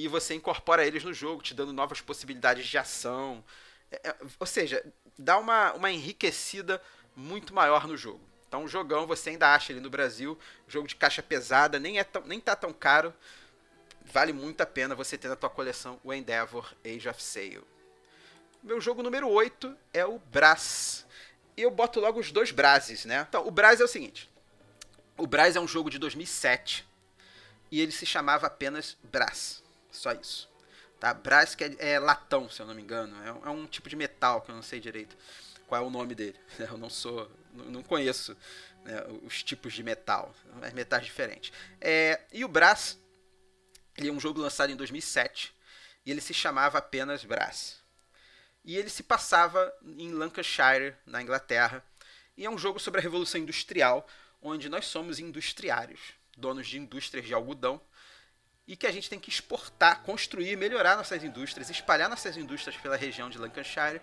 [0.04, 3.44] e você incorpora eles no jogo, te dando novas possibilidades de ação.
[3.90, 4.84] É, é, ou seja,
[5.18, 6.82] dá uma, uma enriquecida
[7.16, 8.20] muito maior no jogo.
[8.48, 12.04] Então o jogão você ainda acha ele no Brasil, jogo de caixa pesada, nem, é
[12.04, 13.14] tão, nem tá tão caro.
[14.02, 17.66] Vale muito a pena você ter na tua coleção o Endeavor Age of Sail.
[18.62, 21.06] Meu jogo número 8 é o Brás.
[21.56, 23.26] E eu boto logo os dois Brases, né?
[23.30, 24.30] Então, o Brás é o seguinte.
[25.18, 26.86] O Brás é um jogo de 2007
[27.72, 29.65] e ele se chamava apenas Brás.
[29.96, 30.50] Só isso.
[31.00, 31.14] Tá?
[31.14, 33.16] Brás que é, é, latão, se eu não me engano.
[33.24, 35.18] É, é, um tipo de metal que eu não sei direito
[35.68, 36.40] qual é o nome dele.
[36.60, 38.38] Eu não sou, não conheço
[38.84, 41.52] né, os tipos de metal, mas metais diferentes.
[41.82, 43.00] É, e o Brás
[43.98, 45.56] Ele é um jogo lançado em 2007
[46.06, 47.84] e ele se chamava apenas Brass.
[48.64, 51.84] E ele se passava em Lancashire, na Inglaterra,
[52.38, 54.08] e é um jogo sobre a Revolução Industrial,
[54.42, 57.82] onde nós somos industriários, donos de indústrias de algodão,
[58.68, 62.96] e que a gente tem que exportar, construir, melhorar nossas indústrias, espalhar nossas indústrias pela
[62.96, 64.02] região de Lancashire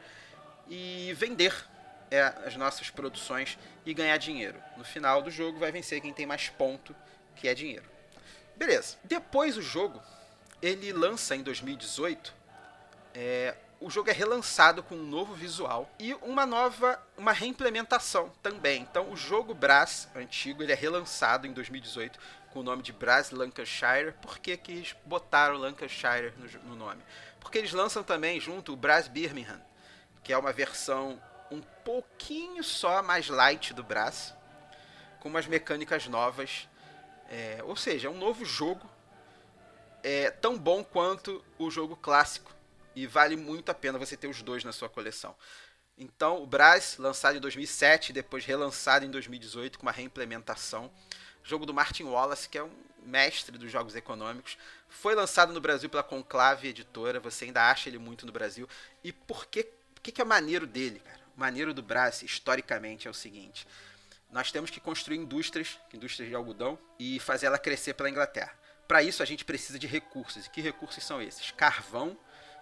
[0.68, 1.54] e vender
[2.10, 4.62] é, as nossas produções e ganhar dinheiro.
[4.76, 6.94] No final do jogo vai vencer quem tem mais ponto,
[7.34, 7.90] que é dinheiro.
[8.56, 8.96] Beleza.
[9.02, 10.00] Depois o jogo,
[10.60, 12.42] ele lança em 2018
[13.14, 18.82] é, o jogo é relançado com um novo visual e uma nova, uma reimplementação também.
[18.82, 22.18] Então, o jogo Brass antigo ele é relançado em 2018
[22.52, 24.12] com o nome de Brass Lancashire.
[24.20, 27.02] Por que quis botar o Lancashire no, no nome?
[27.40, 29.60] Porque eles lançam também junto o Brass Birmingham,
[30.22, 34.34] que é uma versão um pouquinho só mais light do Brass,
[35.20, 36.68] com umas mecânicas novas.
[37.28, 38.88] É, ou seja, é um novo jogo
[40.02, 42.52] é tão bom quanto o jogo clássico
[42.94, 45.34] e vale muito a pena você ter os dois na sua coleção.
[45.96, 50.90] Então, o Brass, lançado em 2007, depois relançado em 2018 com uma reimplementação.
[51.42, 52.70] Jogo do Martin Wallace, que é um
[53.04, 54.56] mestre dos jogos econômicos.
[54.88, 58.68] Foi lançado no Brasil pela Conclave Editora, você ainda acha ele muito no Brasil.
[59.02, 59.66] E por que,
[60.02, 61.20] que, que é maneiro dele, cara?
[61.36, 63.66] O maneiro do Brass, historicamente, é o seguinte.
[64.30, 68.52] Nós temos que construir indústrias, indústrias de algodão, e fazer ela crescer pela Inglaterra.
[68.86, 70.46] Para isso, a gente precisa de recursos.
[70.46, 71.50] E que recursos são esses?
[71.50, 72.16] Carvão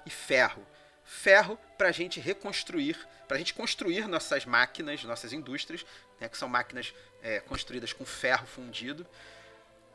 [0.06, 0.66] e ferro.
[1.04, 5.84] Ferro para a gente reconstruir, para a gente construir nossas máquinas, nossas indústrias,
[6.20, 9.06] né, que são máquinas é, construídas com ferro fundido.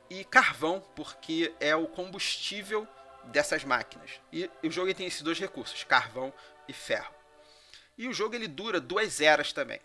[0.09, 2.88] E carvão, porque é o combustível
[3.25, 4.11] dessas máquinas.
[4.31, 6.33] E o jogo tem esses dois recursos, carvão
[6.67, 7.13] e ferro.
[7.97, 9.79] E o jogo ele dura duas eras também,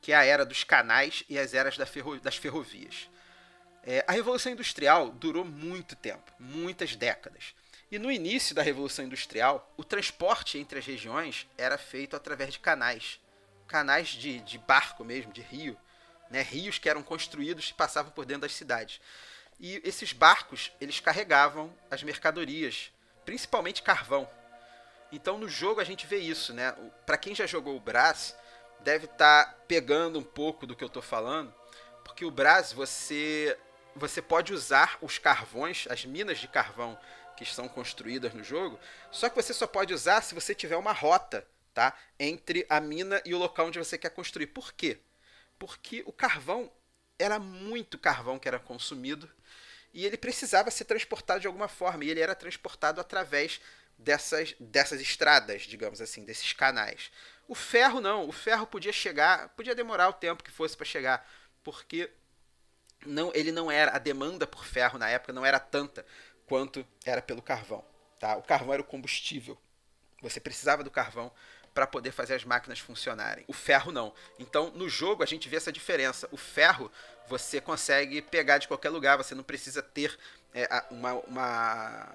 [0.00, 3.08] que é a era dos canais e as eras das ferrovias.
[3.84, 7.54] É, a Revolução Industrial durou muito tempo, muitas décadas.
[7.90, 12.58] E no início da Revolução Industrial, o transporte entre as regiões era feito através de
[12.58, 13.20] canais.
[13.66, 15.76] Canais de, de barco mesmo, de rio.
[16.32, 16.40] Né?
[16.40, 19.00] Rios que eram construídos e passavam por dentro das cidades.
[19.60, 22.90] E esses barcos, eles carregavam as mercadorias,
[23.24, 24.28] principalmente carvão.
[25.12, 26.74] Então no jogo a gente vê isso, né?
[27.04, 28.34] Para quem já jogou o Brás,
[28.80, 31.54] deve estar tá pegando um pouco do que eu estou falando,
[32.02, 33.56] porque o Brás você
[33.94, 36.98] você pode usar os carvões, as minas de carvão
[37.36, 40.92] que são construídas no jogo, só que você só pode usar se você tiver uma
[40.92, 41.94] rota, tá?
[42.18, 44.46] Entre a mina e o local onde você quer construir.
[44.46, 44.98] Por quê?
[45.62, 46.68] Porque o carvão
[47.16, 49.30] era muito carvão que era consumido
[49.94, 53.60] e ele precisava ser transportado de alguma forma, e ele era transportado através
[53.96, 57.12] dessas, dessas estradas, digamos assim, desses canais.
[57.46, 61.30] O ferro não, o ferro podia chegar, podia demorar o tempo que fosse para chegar,
[61.62, 62.10] porque
[63.06, 66.04] não, ele não era a demanda por ferro na época não era tanta
[66.44, 67.84] quanto era pelo carvão.
[68.18, 68.36] Tá?
[68.36, 69.56] O carvão era o combustível.
[70.22, 71.30] Você precisava do carvão
[71.74, 73.44] para poder fazer as máquinas funcionarem.
[73.48, 74.12] O ferro não.
[74.38, 76.28] Então, no jogo a gente vê essa diferença.
[76.30, 76.90] O ferro
[77.26, 80.18] você consegue pegar de qualquer lugar, você não precisa ter
[80.54, 82.14] é, uma, uma,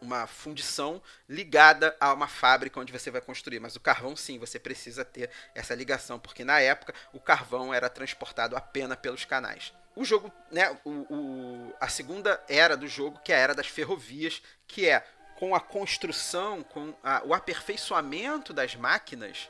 [0.00, 3.60] uma fundição ligada a uma fábrica onde você vai construir.
[3.60, 7.88] Mas o carvão sim, você precisa ter essa ligação, porque na época o carvão era
[7.88, 13.32] transportado apenas pelos canais o jogo, né, o, o, a segunda era do jogo, que
[13.32, 15.02] é a era das ferrovias, que é
[15.36, 19.48] com a construção, com a, o aperfeiçoamento das máquinas,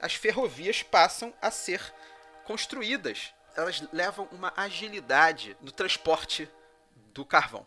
[0.00, 1.80] as ferrovias passam a ser
[2.44, 3.34] construídas.
[3.56, 6.48] Elas levam uma agilidade no transporte
[7.12, 7.66] do carvão.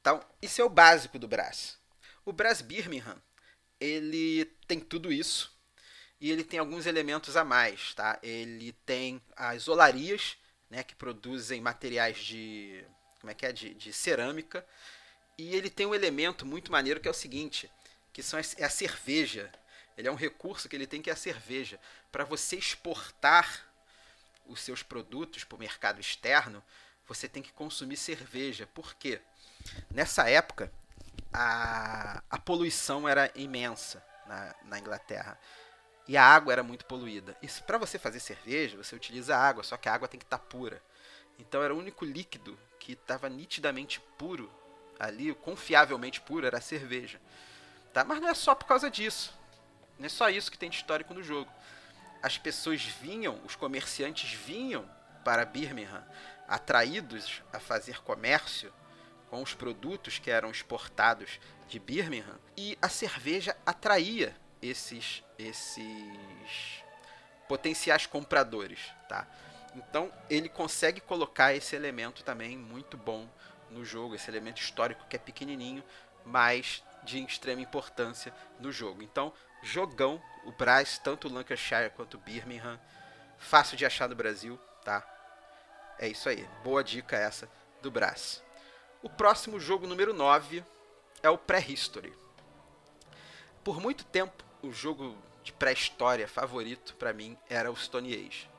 [0.00, 1.78] Então, isso é o básico do Brás.
[2.24, 3.20] O Brás Birmingham,
[3.80, 5.52] ele tem tudo isso
[6.20, 8.18] e ele tem alguns elementos a mais, tá?
[8.22, 10.36] Ele tem as olarias
[10.70, 12.84] né, que produzem materiais de
[13.20, 14.66] como é que é de, de cerâmica
[15.38, 17.70] e ele tem um elemento muito maneiro que é o seguinte,
[18.12, 19.50] que são é a cerveja.
[19.96, 21.78] Ele é um recurso que ele tem que é a cerveja.
[22.10, 23.66] Para você exportar
[24.46, 26.62] os seus produtos para o mercado externo,
[27.06, 28.66] você tem que consumir cerveja.
[28.74, 29.20] Por quê?
[29.90, 30.72] Nessa época,
[31.32, 35.38] a, a poluição era imensa na, na Inglaterra
[36.06, 37.36] e a água era muito poluída.
[37.42, 40.38] E para você fazer cerveja, você utiliza água, só que a água tem que estar
[40.38, 40.82] tá pura.
[41.38, 44.52] Então era o único líquido que estava nitidamente puro
[45.02, 47.20] ali, confiavelmente puro, era a cerveja.
[47.92, 48.04] Tá?
[48.04, 49.36] Mas não é só por causa disso.
[49.98, 51.50] Não é só isso que tem de histórico no jogo.
[52.22, 54.88] As pessoas vinham, os comerciantes vinham
[55.24, 56.04] para Birmingham
[56.46, 58.72] atraídos a fazer comércio
[59.28, 66.84] com os produtos que eram exportados de Birmingham e a cerveja atraía esses esses
[67.48, 68.78] potenciais compradores,
[69.08, 69.26] tá?
[69.74, 73.26] Então ele consegue colocar esse elemento também muito bom
[73.72, 75.82] no jogo, esse elemento histórico que é pequenininho,
[76.24, 79.02] mas de extrema importância no jogo.
[79.02, 82.78] Então, jogão, o Brás, tanto o Lancashire quanto o Birmingham,
[83.38, 85.06] fácil de achar no Brasil, tá?
[85.98, 87.48] É isso aí, boa dica essa
[87.80, 88.42] do Brás.
[89.02, 90.64] O próximo jogo número 9
[91.22, 92.12] é o Prehistory.
[93.64, 98.51] Por muito tempo, o jogo de pré-história favorito para mim era o Stone Age.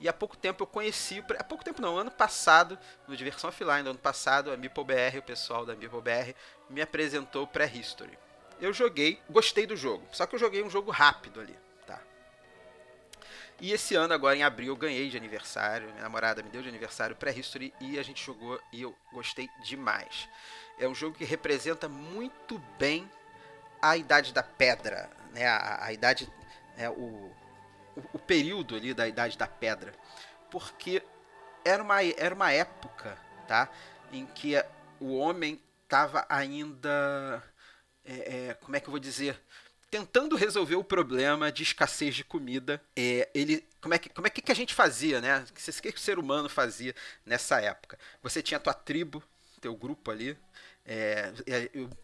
[0.00, 3.86] E há pouco tempo eu conheci, há pouco tempo não, ano passado, no Diversão Offline
[3.86, 6.34] ano passado, a MeepleBR, o pessoal da MeepleBR,
[6.70, 8.18] me apresentou o Prehistory.
[8.58, 12.00] Eu joguei, gostei do jogo, só que eu joguei um jogo rápido ali, tá?
[13.60, 16.68] E esse ano, agora em abril, eu ganhei de aniversário, minha namorada me deu de
[16.70, 20.30] aniversário Prehistory e a gente jogou e eu gostei demais.
[20.78, 23.10] É um jogo que representa muito bem
[23.82, 25.46] a Idade da Pedra, né?
[25.46, 26.30] A, a idade,
[26.78, 27.30] é, o,
[28.12, 29.92] o, período ali da Idade da Pedra,
[30.50, 31.02] porque
[31.64, 33.68] era uma, era uma época, tá?
[34.12, 34.54] Em que
[34.98, 37.42] o homem estava ainda,
[38.04, 39.40] é, é, como é que eu vou dizer,
[39.90, 42.80] tentando resolver o problema de escassez de comida.
[42.96, 45.44] É, ele, como é que, como é que a gente fazia, né?
[45.48, 46.94] O que, que o ser humano fazia
[47.26, 47.98] nessa época?
[48.22, 49.22] Você tinha a tua tribo,
[49.60, 50.38] teu grupo ali,
[50.86, 51.32] é,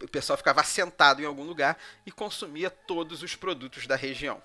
[0.02, 4.42] o pessoal ficava assentado em algum lugar e consumia todos os produtos da região.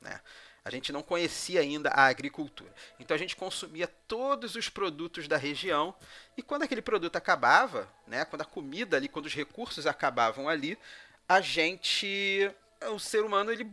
[0.00, 0.20] Né?
[0.64, 2.72] A gente não conhecia ainda a agricultura.
[3.00, 5.94] Então a gente consumia todos os produtos da região
[6.36, 10.78] e quando aquele produto acabava, né, quando a comida ali, quando os recursos acabavam ali,
[11.28, 12.48] a gente,
[12.92, 13.68] o ser humano, ele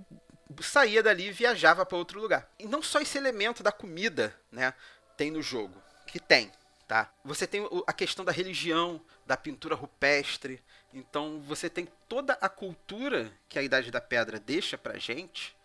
[0.61, 2.49] saía dali e viajava para outro lugar.
[2.57, 4.73] E não só esse elemento da comida, né,
[5.15, 6.51] tem no jogo, que tem,
[6.87, 7.13] tá?
[7.23, 10.59] Você tem a questão da religião, da pintura rupestre.
[10.91, 15.55] Então você tem toda a cultura que a Idade da Pedra deixa pra gente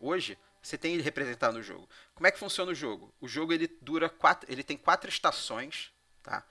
[0.00, 1.88] hoje, você tem ele representado no jogo.
[2.14, 3.12] Como é que funciona o jogo?
[3.20, 5.92] O jogo ele dura quatro, ele tem quatro estações,
[6.22, 6.44] tá?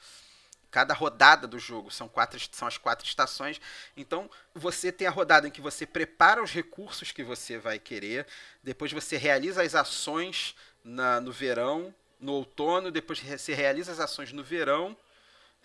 [0.71, 3.61] Cada rodada do jogo são, quatro, são as quatro estações.
[3.95, 8.27] Então, você tem a rodada em que você prepara os recursos que você vai querer.
[8.61, 12.91] Depois, você realiza as ações na, no verão, no outono.
[12.91, 14.97] Depois, você realiza as ações no verão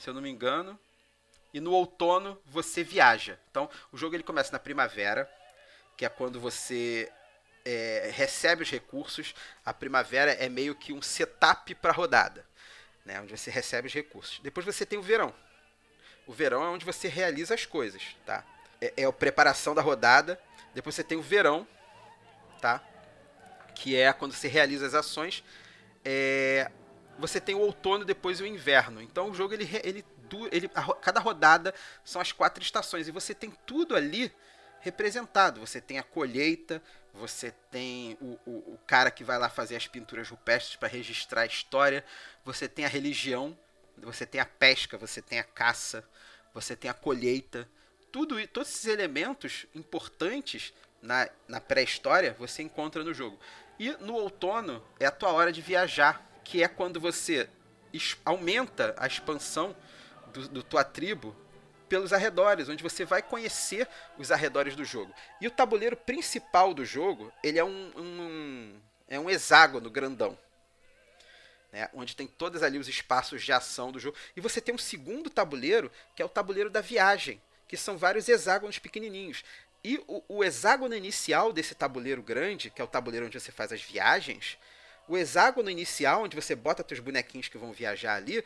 [0.00, 0.78] se eu não me engano.
[1.52, 3.38] E no outono você viaja.
[3.50, 5.30] Então o jogo ele começa na primavera,
[5.96, 7.12] que é quando você
[7.64, 9.34] é, recebe os recursos.
[9.64, 12.46] A primavera é meio que um setup para a rodada,
[13.04, 14.40] né, onde você recebe os recursos.
[14.40, 15.34] Depois você tem o verão.
[16.26, 18.44] O verão é onde você realiza as coisas, tá?
[18.80, 20.40] É, é a preparação da rodada.
[20.74, 21.66] Depois você tem o verão,
[22.61, 22.82] tá?
[23.74, 25.42] Que é quando você realiza as ações.
[26.04, 26.70] É,
[27.18, 29.02] você tem o outono depois o inverno.
[29.02, 30.04] Então o jogo ele, ele,
[30.50, 34.32] ele a, cada rodada são as quatro estações e você tem tudo ali
[34.80, 35.61] representado.
[35.61, 36.82] Você tem a colheita,
[37.12, 41.42] você tem o, o, o cara que vai lá fazer as pinturas rupestres para registrar
[41.42, 42.04] a história,
[42.44, 43.56] você tem a religião,
[43.98, 46.04] você tem a pesca, você tem a caça,
[46.54, 47.68] você tem a colheita.
[48.11, 53.38] Tudo, todos esses elementos importantes na, na pré-história você encontra no jogo.
[53.78, 57.48] E no outono é a tua hora de viajar que é quando você
[58.24, 59.74] aumenta a expansão
[60.32, 61.36] do, do tua tribo
[61.91, 63.86] pelos arredores, onde você vai conhecer
[64.16, 65.12] os arredores do jogo.
[65.41, 70.38] E o tabuleiro principal do jogo, ele é um, um é um hexágono grandão.
[71.72, 74.16] Né, onde tem todos ali os espaços de ação do jogo.
[74.34, 78.28] E você tem um segundo tabuleiro, que é o tabuleiro da viagem, que são vários
[78.28, 79.45] hexágonos pequenininhos.
[79.82, 83.72] E o, o hexágono inicial desse tabuleiro grande, que é o tabuleiro onde você faz
[83.72, 84.59] as viagens,
[85.09, 88.45] o hexágono inicial, onde você bota seus bonequinhos que vão viajar ali,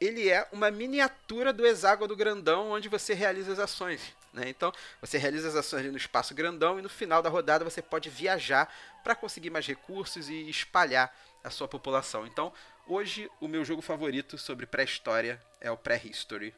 [0.00, 4.14] ele é uma miniatura do hexágono grandão onde você realiza as ações.
[4.32, 4.48] Né?
[4.48, 8.10] Então, você realiza as ações no espaço grandão e no final da rodada você pode
[8.10, 8.72] viajar
[9.02, 12.26] para conseguir mais recursos e espalhar a sua população.
[12.26, 12.52] Então,
[12.86, 16.54] hoje, o meu jogo favorito sobre pré-história é o Pré-History.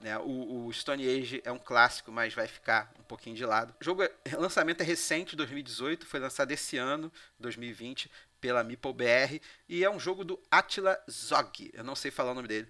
[0.00, 0.16] Né?
[0.18, 3.74] O, o, Stone Age é um clássico, mas vai ficar um pouquinho de lado.
[3.78, 8.10] O jogo, é, lançamento é recente, 2018, foi lançado esse ano, 2020
[8.40, 11.70] pela MeepleBR e é um jogo do Attila Zog.
[11.72, 12.68] Eu não sei falar o nome dele.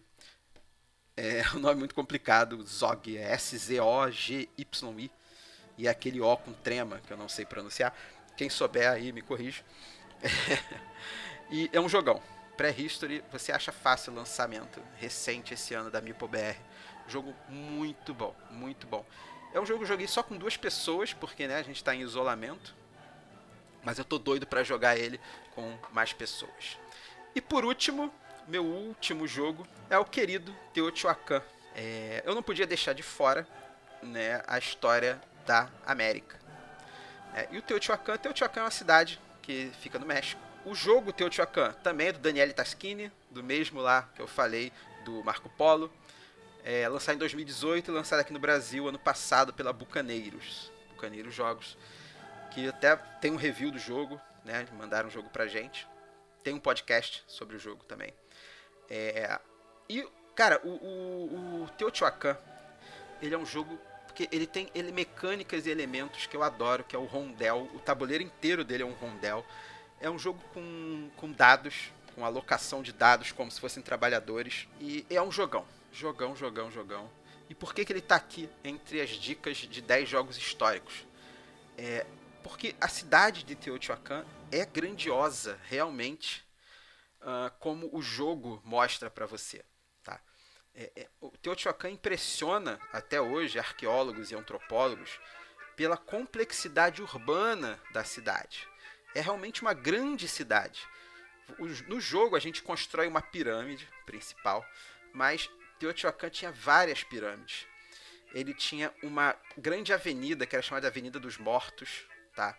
[1.17, 5.11] É um nome muito complicado, Zog, é S-Z-O-G-Y-I
[5.79, 7.95] e é aquele O com trema que eu não sei pronunciar.
[8.37, 9.63] Quem souber aí me corrija.
[11.51, 12.23] e é um jogão.
[12.57, 16.59] Pré-History, você acha fácil o lançamento recente esse ano da MeepleBR.
[17.09, 19.05] Jogo muito bom, muito bom.
[19.53, 21.95] É um jogo que eu joguei só com duas pessoas, porque né, a gente está
[21.95, 22.75] em isolamento.
[23.83, 25.21] Mas eu tô doido para jogar ele
[25.55, 26.79] com mais pessoas.
[27.35, 28.13] E por último,
[28.47, 31.43] meu último jogo é o querido Teotihuacan.
[31.75, 33.47] É, eu não podia deixar de fora
[34.03, 36.39] né, a história da América.
[37.35, 40.41] É, e o Teotihuacan, Teotihuacan é uma cidade que fica no México.
[40.65, 44.73] O jogo Teotihuacan também é do Daniele Taschini, do mesmo lá que eu falei
[45.05, 45.91] do Marco Polo.
[46.63, 50.71] É, lançado em 2018 e lançado aqui no Brasil ano passado pela Bucaneiros.
[50.91, 51.79] Bucaneiros Jogos.
[52.51, 54.67] Que até tem um review do jogo, né?
[54.73, 55.87] Mandaram o jogo pra gente.
[56.43, 58.13] Tem um podcast sobre o jogo também.
[58.89, 59.39] É,
[59.89, 62.37] e, cara, o, o, o Teotihuacan,
[63.21, 66.97] ele é um jogo porque ele tem ele, mecânicas e elementos que eu adoro, que
[66.97, 67.71] é o rondel.
[67.73, 69.47] O tabuleiro inteiro dele é um rondel.
[70.01, 74.67] É um jogo com, com dados, com alocação de dados como se fossem trabalhadores.
[74.81, 75.65] E é um jogão.
[75.93, 77.11] Jogão, jogão, jogão.
[77.49, 81.07] E por que, que ele está aqui entre as dicas de 10 jogos históricos?
[81.79, 82.05] É
[82.43, 86.45] porque a cidade de Teotihuacan é grandiosa, realmente,
[87.21, 89.65] uh, como o jogo mostra para você.
[90.03, 90.21] Tá?
[90.75, 95.21] É, é, o Teotihuacan impressiona até hoje arqueólogos e antropólogos
[95.77, 98.69] pela complexidade urbana da cidade.
[99.15, 100.87] É realmente uma grande cidade.
[101.89, 104.65] No jogo a gente constrói uma pirâmide principal,
[105.13, 107.67] mas Teotihuacan tinha várias pirâmides.
[108.33, 112.07] Ele tinha uma grande avenida que era chamada Avenida dos Mortos,
[112.41, 112.57] tá?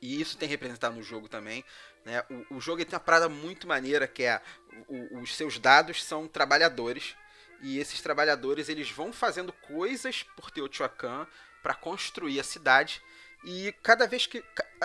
[0.00, 1.62] E isso tem representado no jogo também.
[2.04, 2.24] Né?
[2.50, 4.40] O, o jogo tem uma parada muito maneira que é
[4.88, 7.14] o, os seus dados são trabalhadores
[7.60, 11.26] e esses trabalhadores eles vão fazendo coisas por Teotihuacan
[11.62, 13.02] para construir a cidade
[13.44, 14.42] e cada vez que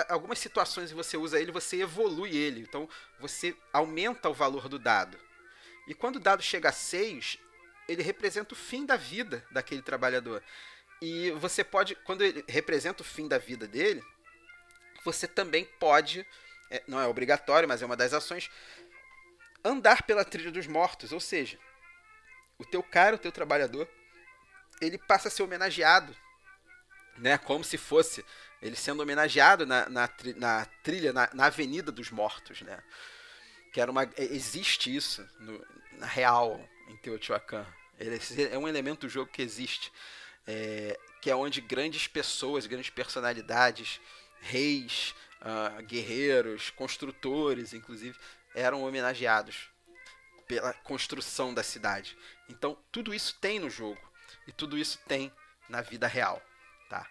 [0.10, 2.90] algumas situações você usa ele você evolui ele então
[3.20, 5.20] você aumenta o valor do dado
[5.88, 7.38] e quando o dado chega a 6
[7.88, 10.44] ele representa o fim da vida daquele trabalhador
[11.04, 14.04] e você pode quando ele representa o fim da vida dele
[15.04, 16.26] você também pode,
[16.72, 18.50] é, não é obrigatório, mas é uma das ações,
[19.64, 21.60] andar pela trilha dos mortos, ou seja,
[22.58, 23.88] o teu cara, o teu trabalhador,
[24.82, 26.16] ele passa a ser homenageado,
[27.18, 28.26] né, como se fosse
[28.62, 32.82] ele sendo homenageado na, na, na trilha, na, na, Avenida dos Mortos, né,
[33.72, 37.66] que era uma, é, existe isso no, na real em Teotihuacan,
[38.00, 38.20] ele
[38.52, 39.92] é um elemento do jogo que existe,
[40.48, 44.00] é, que é onde grandes pessoas, grandes personalidades
[44.42, 48.18] reis, uh, guerreiros, construtores, inclusive,
[48.54, 49.70] eram homenageados
[50.48, 52.18] pela construção da cidade.
[52.50, 54.02] Então, tudo isso tem no jogo
[54.48, 55.32] e tudo isso tem
[55.70, 56.42] na vida real,
[56.90, 57.08] tá?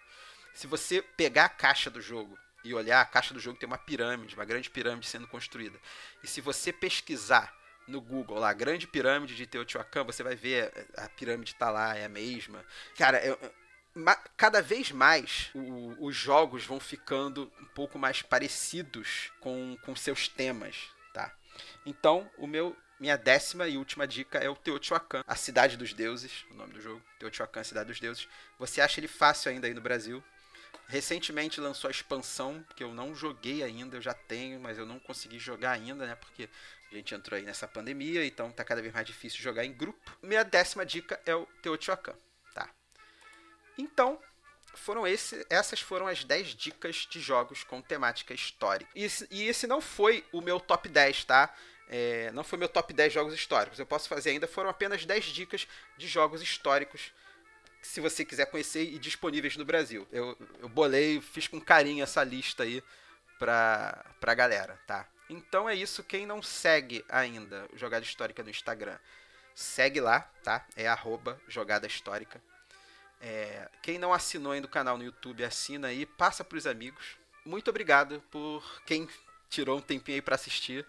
[0.53, 3.77] Se você pegar a caixa do jogo e olhar, a caixa do jogo tem uma
[3.77, 5.79] pirâmide, uma grande pirâmide sendo construída.
[6.23, 7.53] E se você pesquisar
[7.87, 12.05] no Google lá, Grande Pirâmide de Teotihuacan, você vai ver a pirâmide está lá, é
[12.05, 12.63] a mesma.
[12.97, 13.37] Cara, eu,
[14.35, 20.27] cada vez mais o, os jogos vão ficando um pouco mais parecidos com, com seus
[20.27, 21.33] temas, tá?
[21.85, 26.45] Então, o meu minha décima e última dica é o Teotihuacan, a cidade dos deuses,
[26.49, 28.29] o nome do jogo, Teotihuacan, cidade dos deuses.
[28.57, 30.23] Você acha ele fácil ainda aí no Brasil?
[30.87, 34.99] Recentemente lançou a expansão, que eu não joguei ainda, eu já tenho, mas eu não
[34.99, 36.15] consegui jogar ainda, né?
[36.15, 36.49] Porque
[36.91, 40.17] a gente entrou aí nessa pandemia, então tá cada vez mais difícil jogar em grupo.
[40.21, 42.15] Minha décima dica é o Teotihuacan.
[43.77, 44.19] Então,
[44.75, 48.89] foram esse, essas foram as 10 dicas de jogos com temática histórica.
[48.95, 51.53] E, e esse não foi o meu top 10, tá?
[51.89, 53.79] É, não foi meu top 10 jogos históricos.
[53.79, 55.67] Eu posso fazer ainda, foram apenas 10 dicas
[55.97, 57.11] de jogos históricos,
[57.83, 60.07] se você quiser conhecer e disponíveis no Brasil.
[60.11, 62.81] Eu, eu bolei, fiz com carinho essa lista aí
[63.37, 65.07] pra, pra galera, tá?
[65.29, 66.03] Então é isso.
[66.03, 68.97] Quem não segue ainda Jogada Histórica no Instagram,
[69.53, 70.65] segue lá, tá?
[70.75, 72.41] É arroba Jogada Histórica.
[73.21, 77.17] É, quem não assinou ainda o canal no YouTube, assina aí, passa para os amigos.
[77.45, 79.07] Muito obrigado por quem
[79.49, 80.85] tirou um tempinho aí para assistir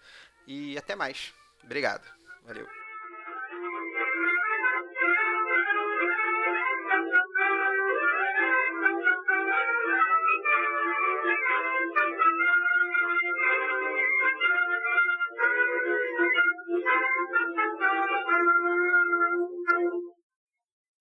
[0.47, 1.32] e até mais.
[1.62, 2.05] Obrigado.
[2.45, 2.84] Valeu.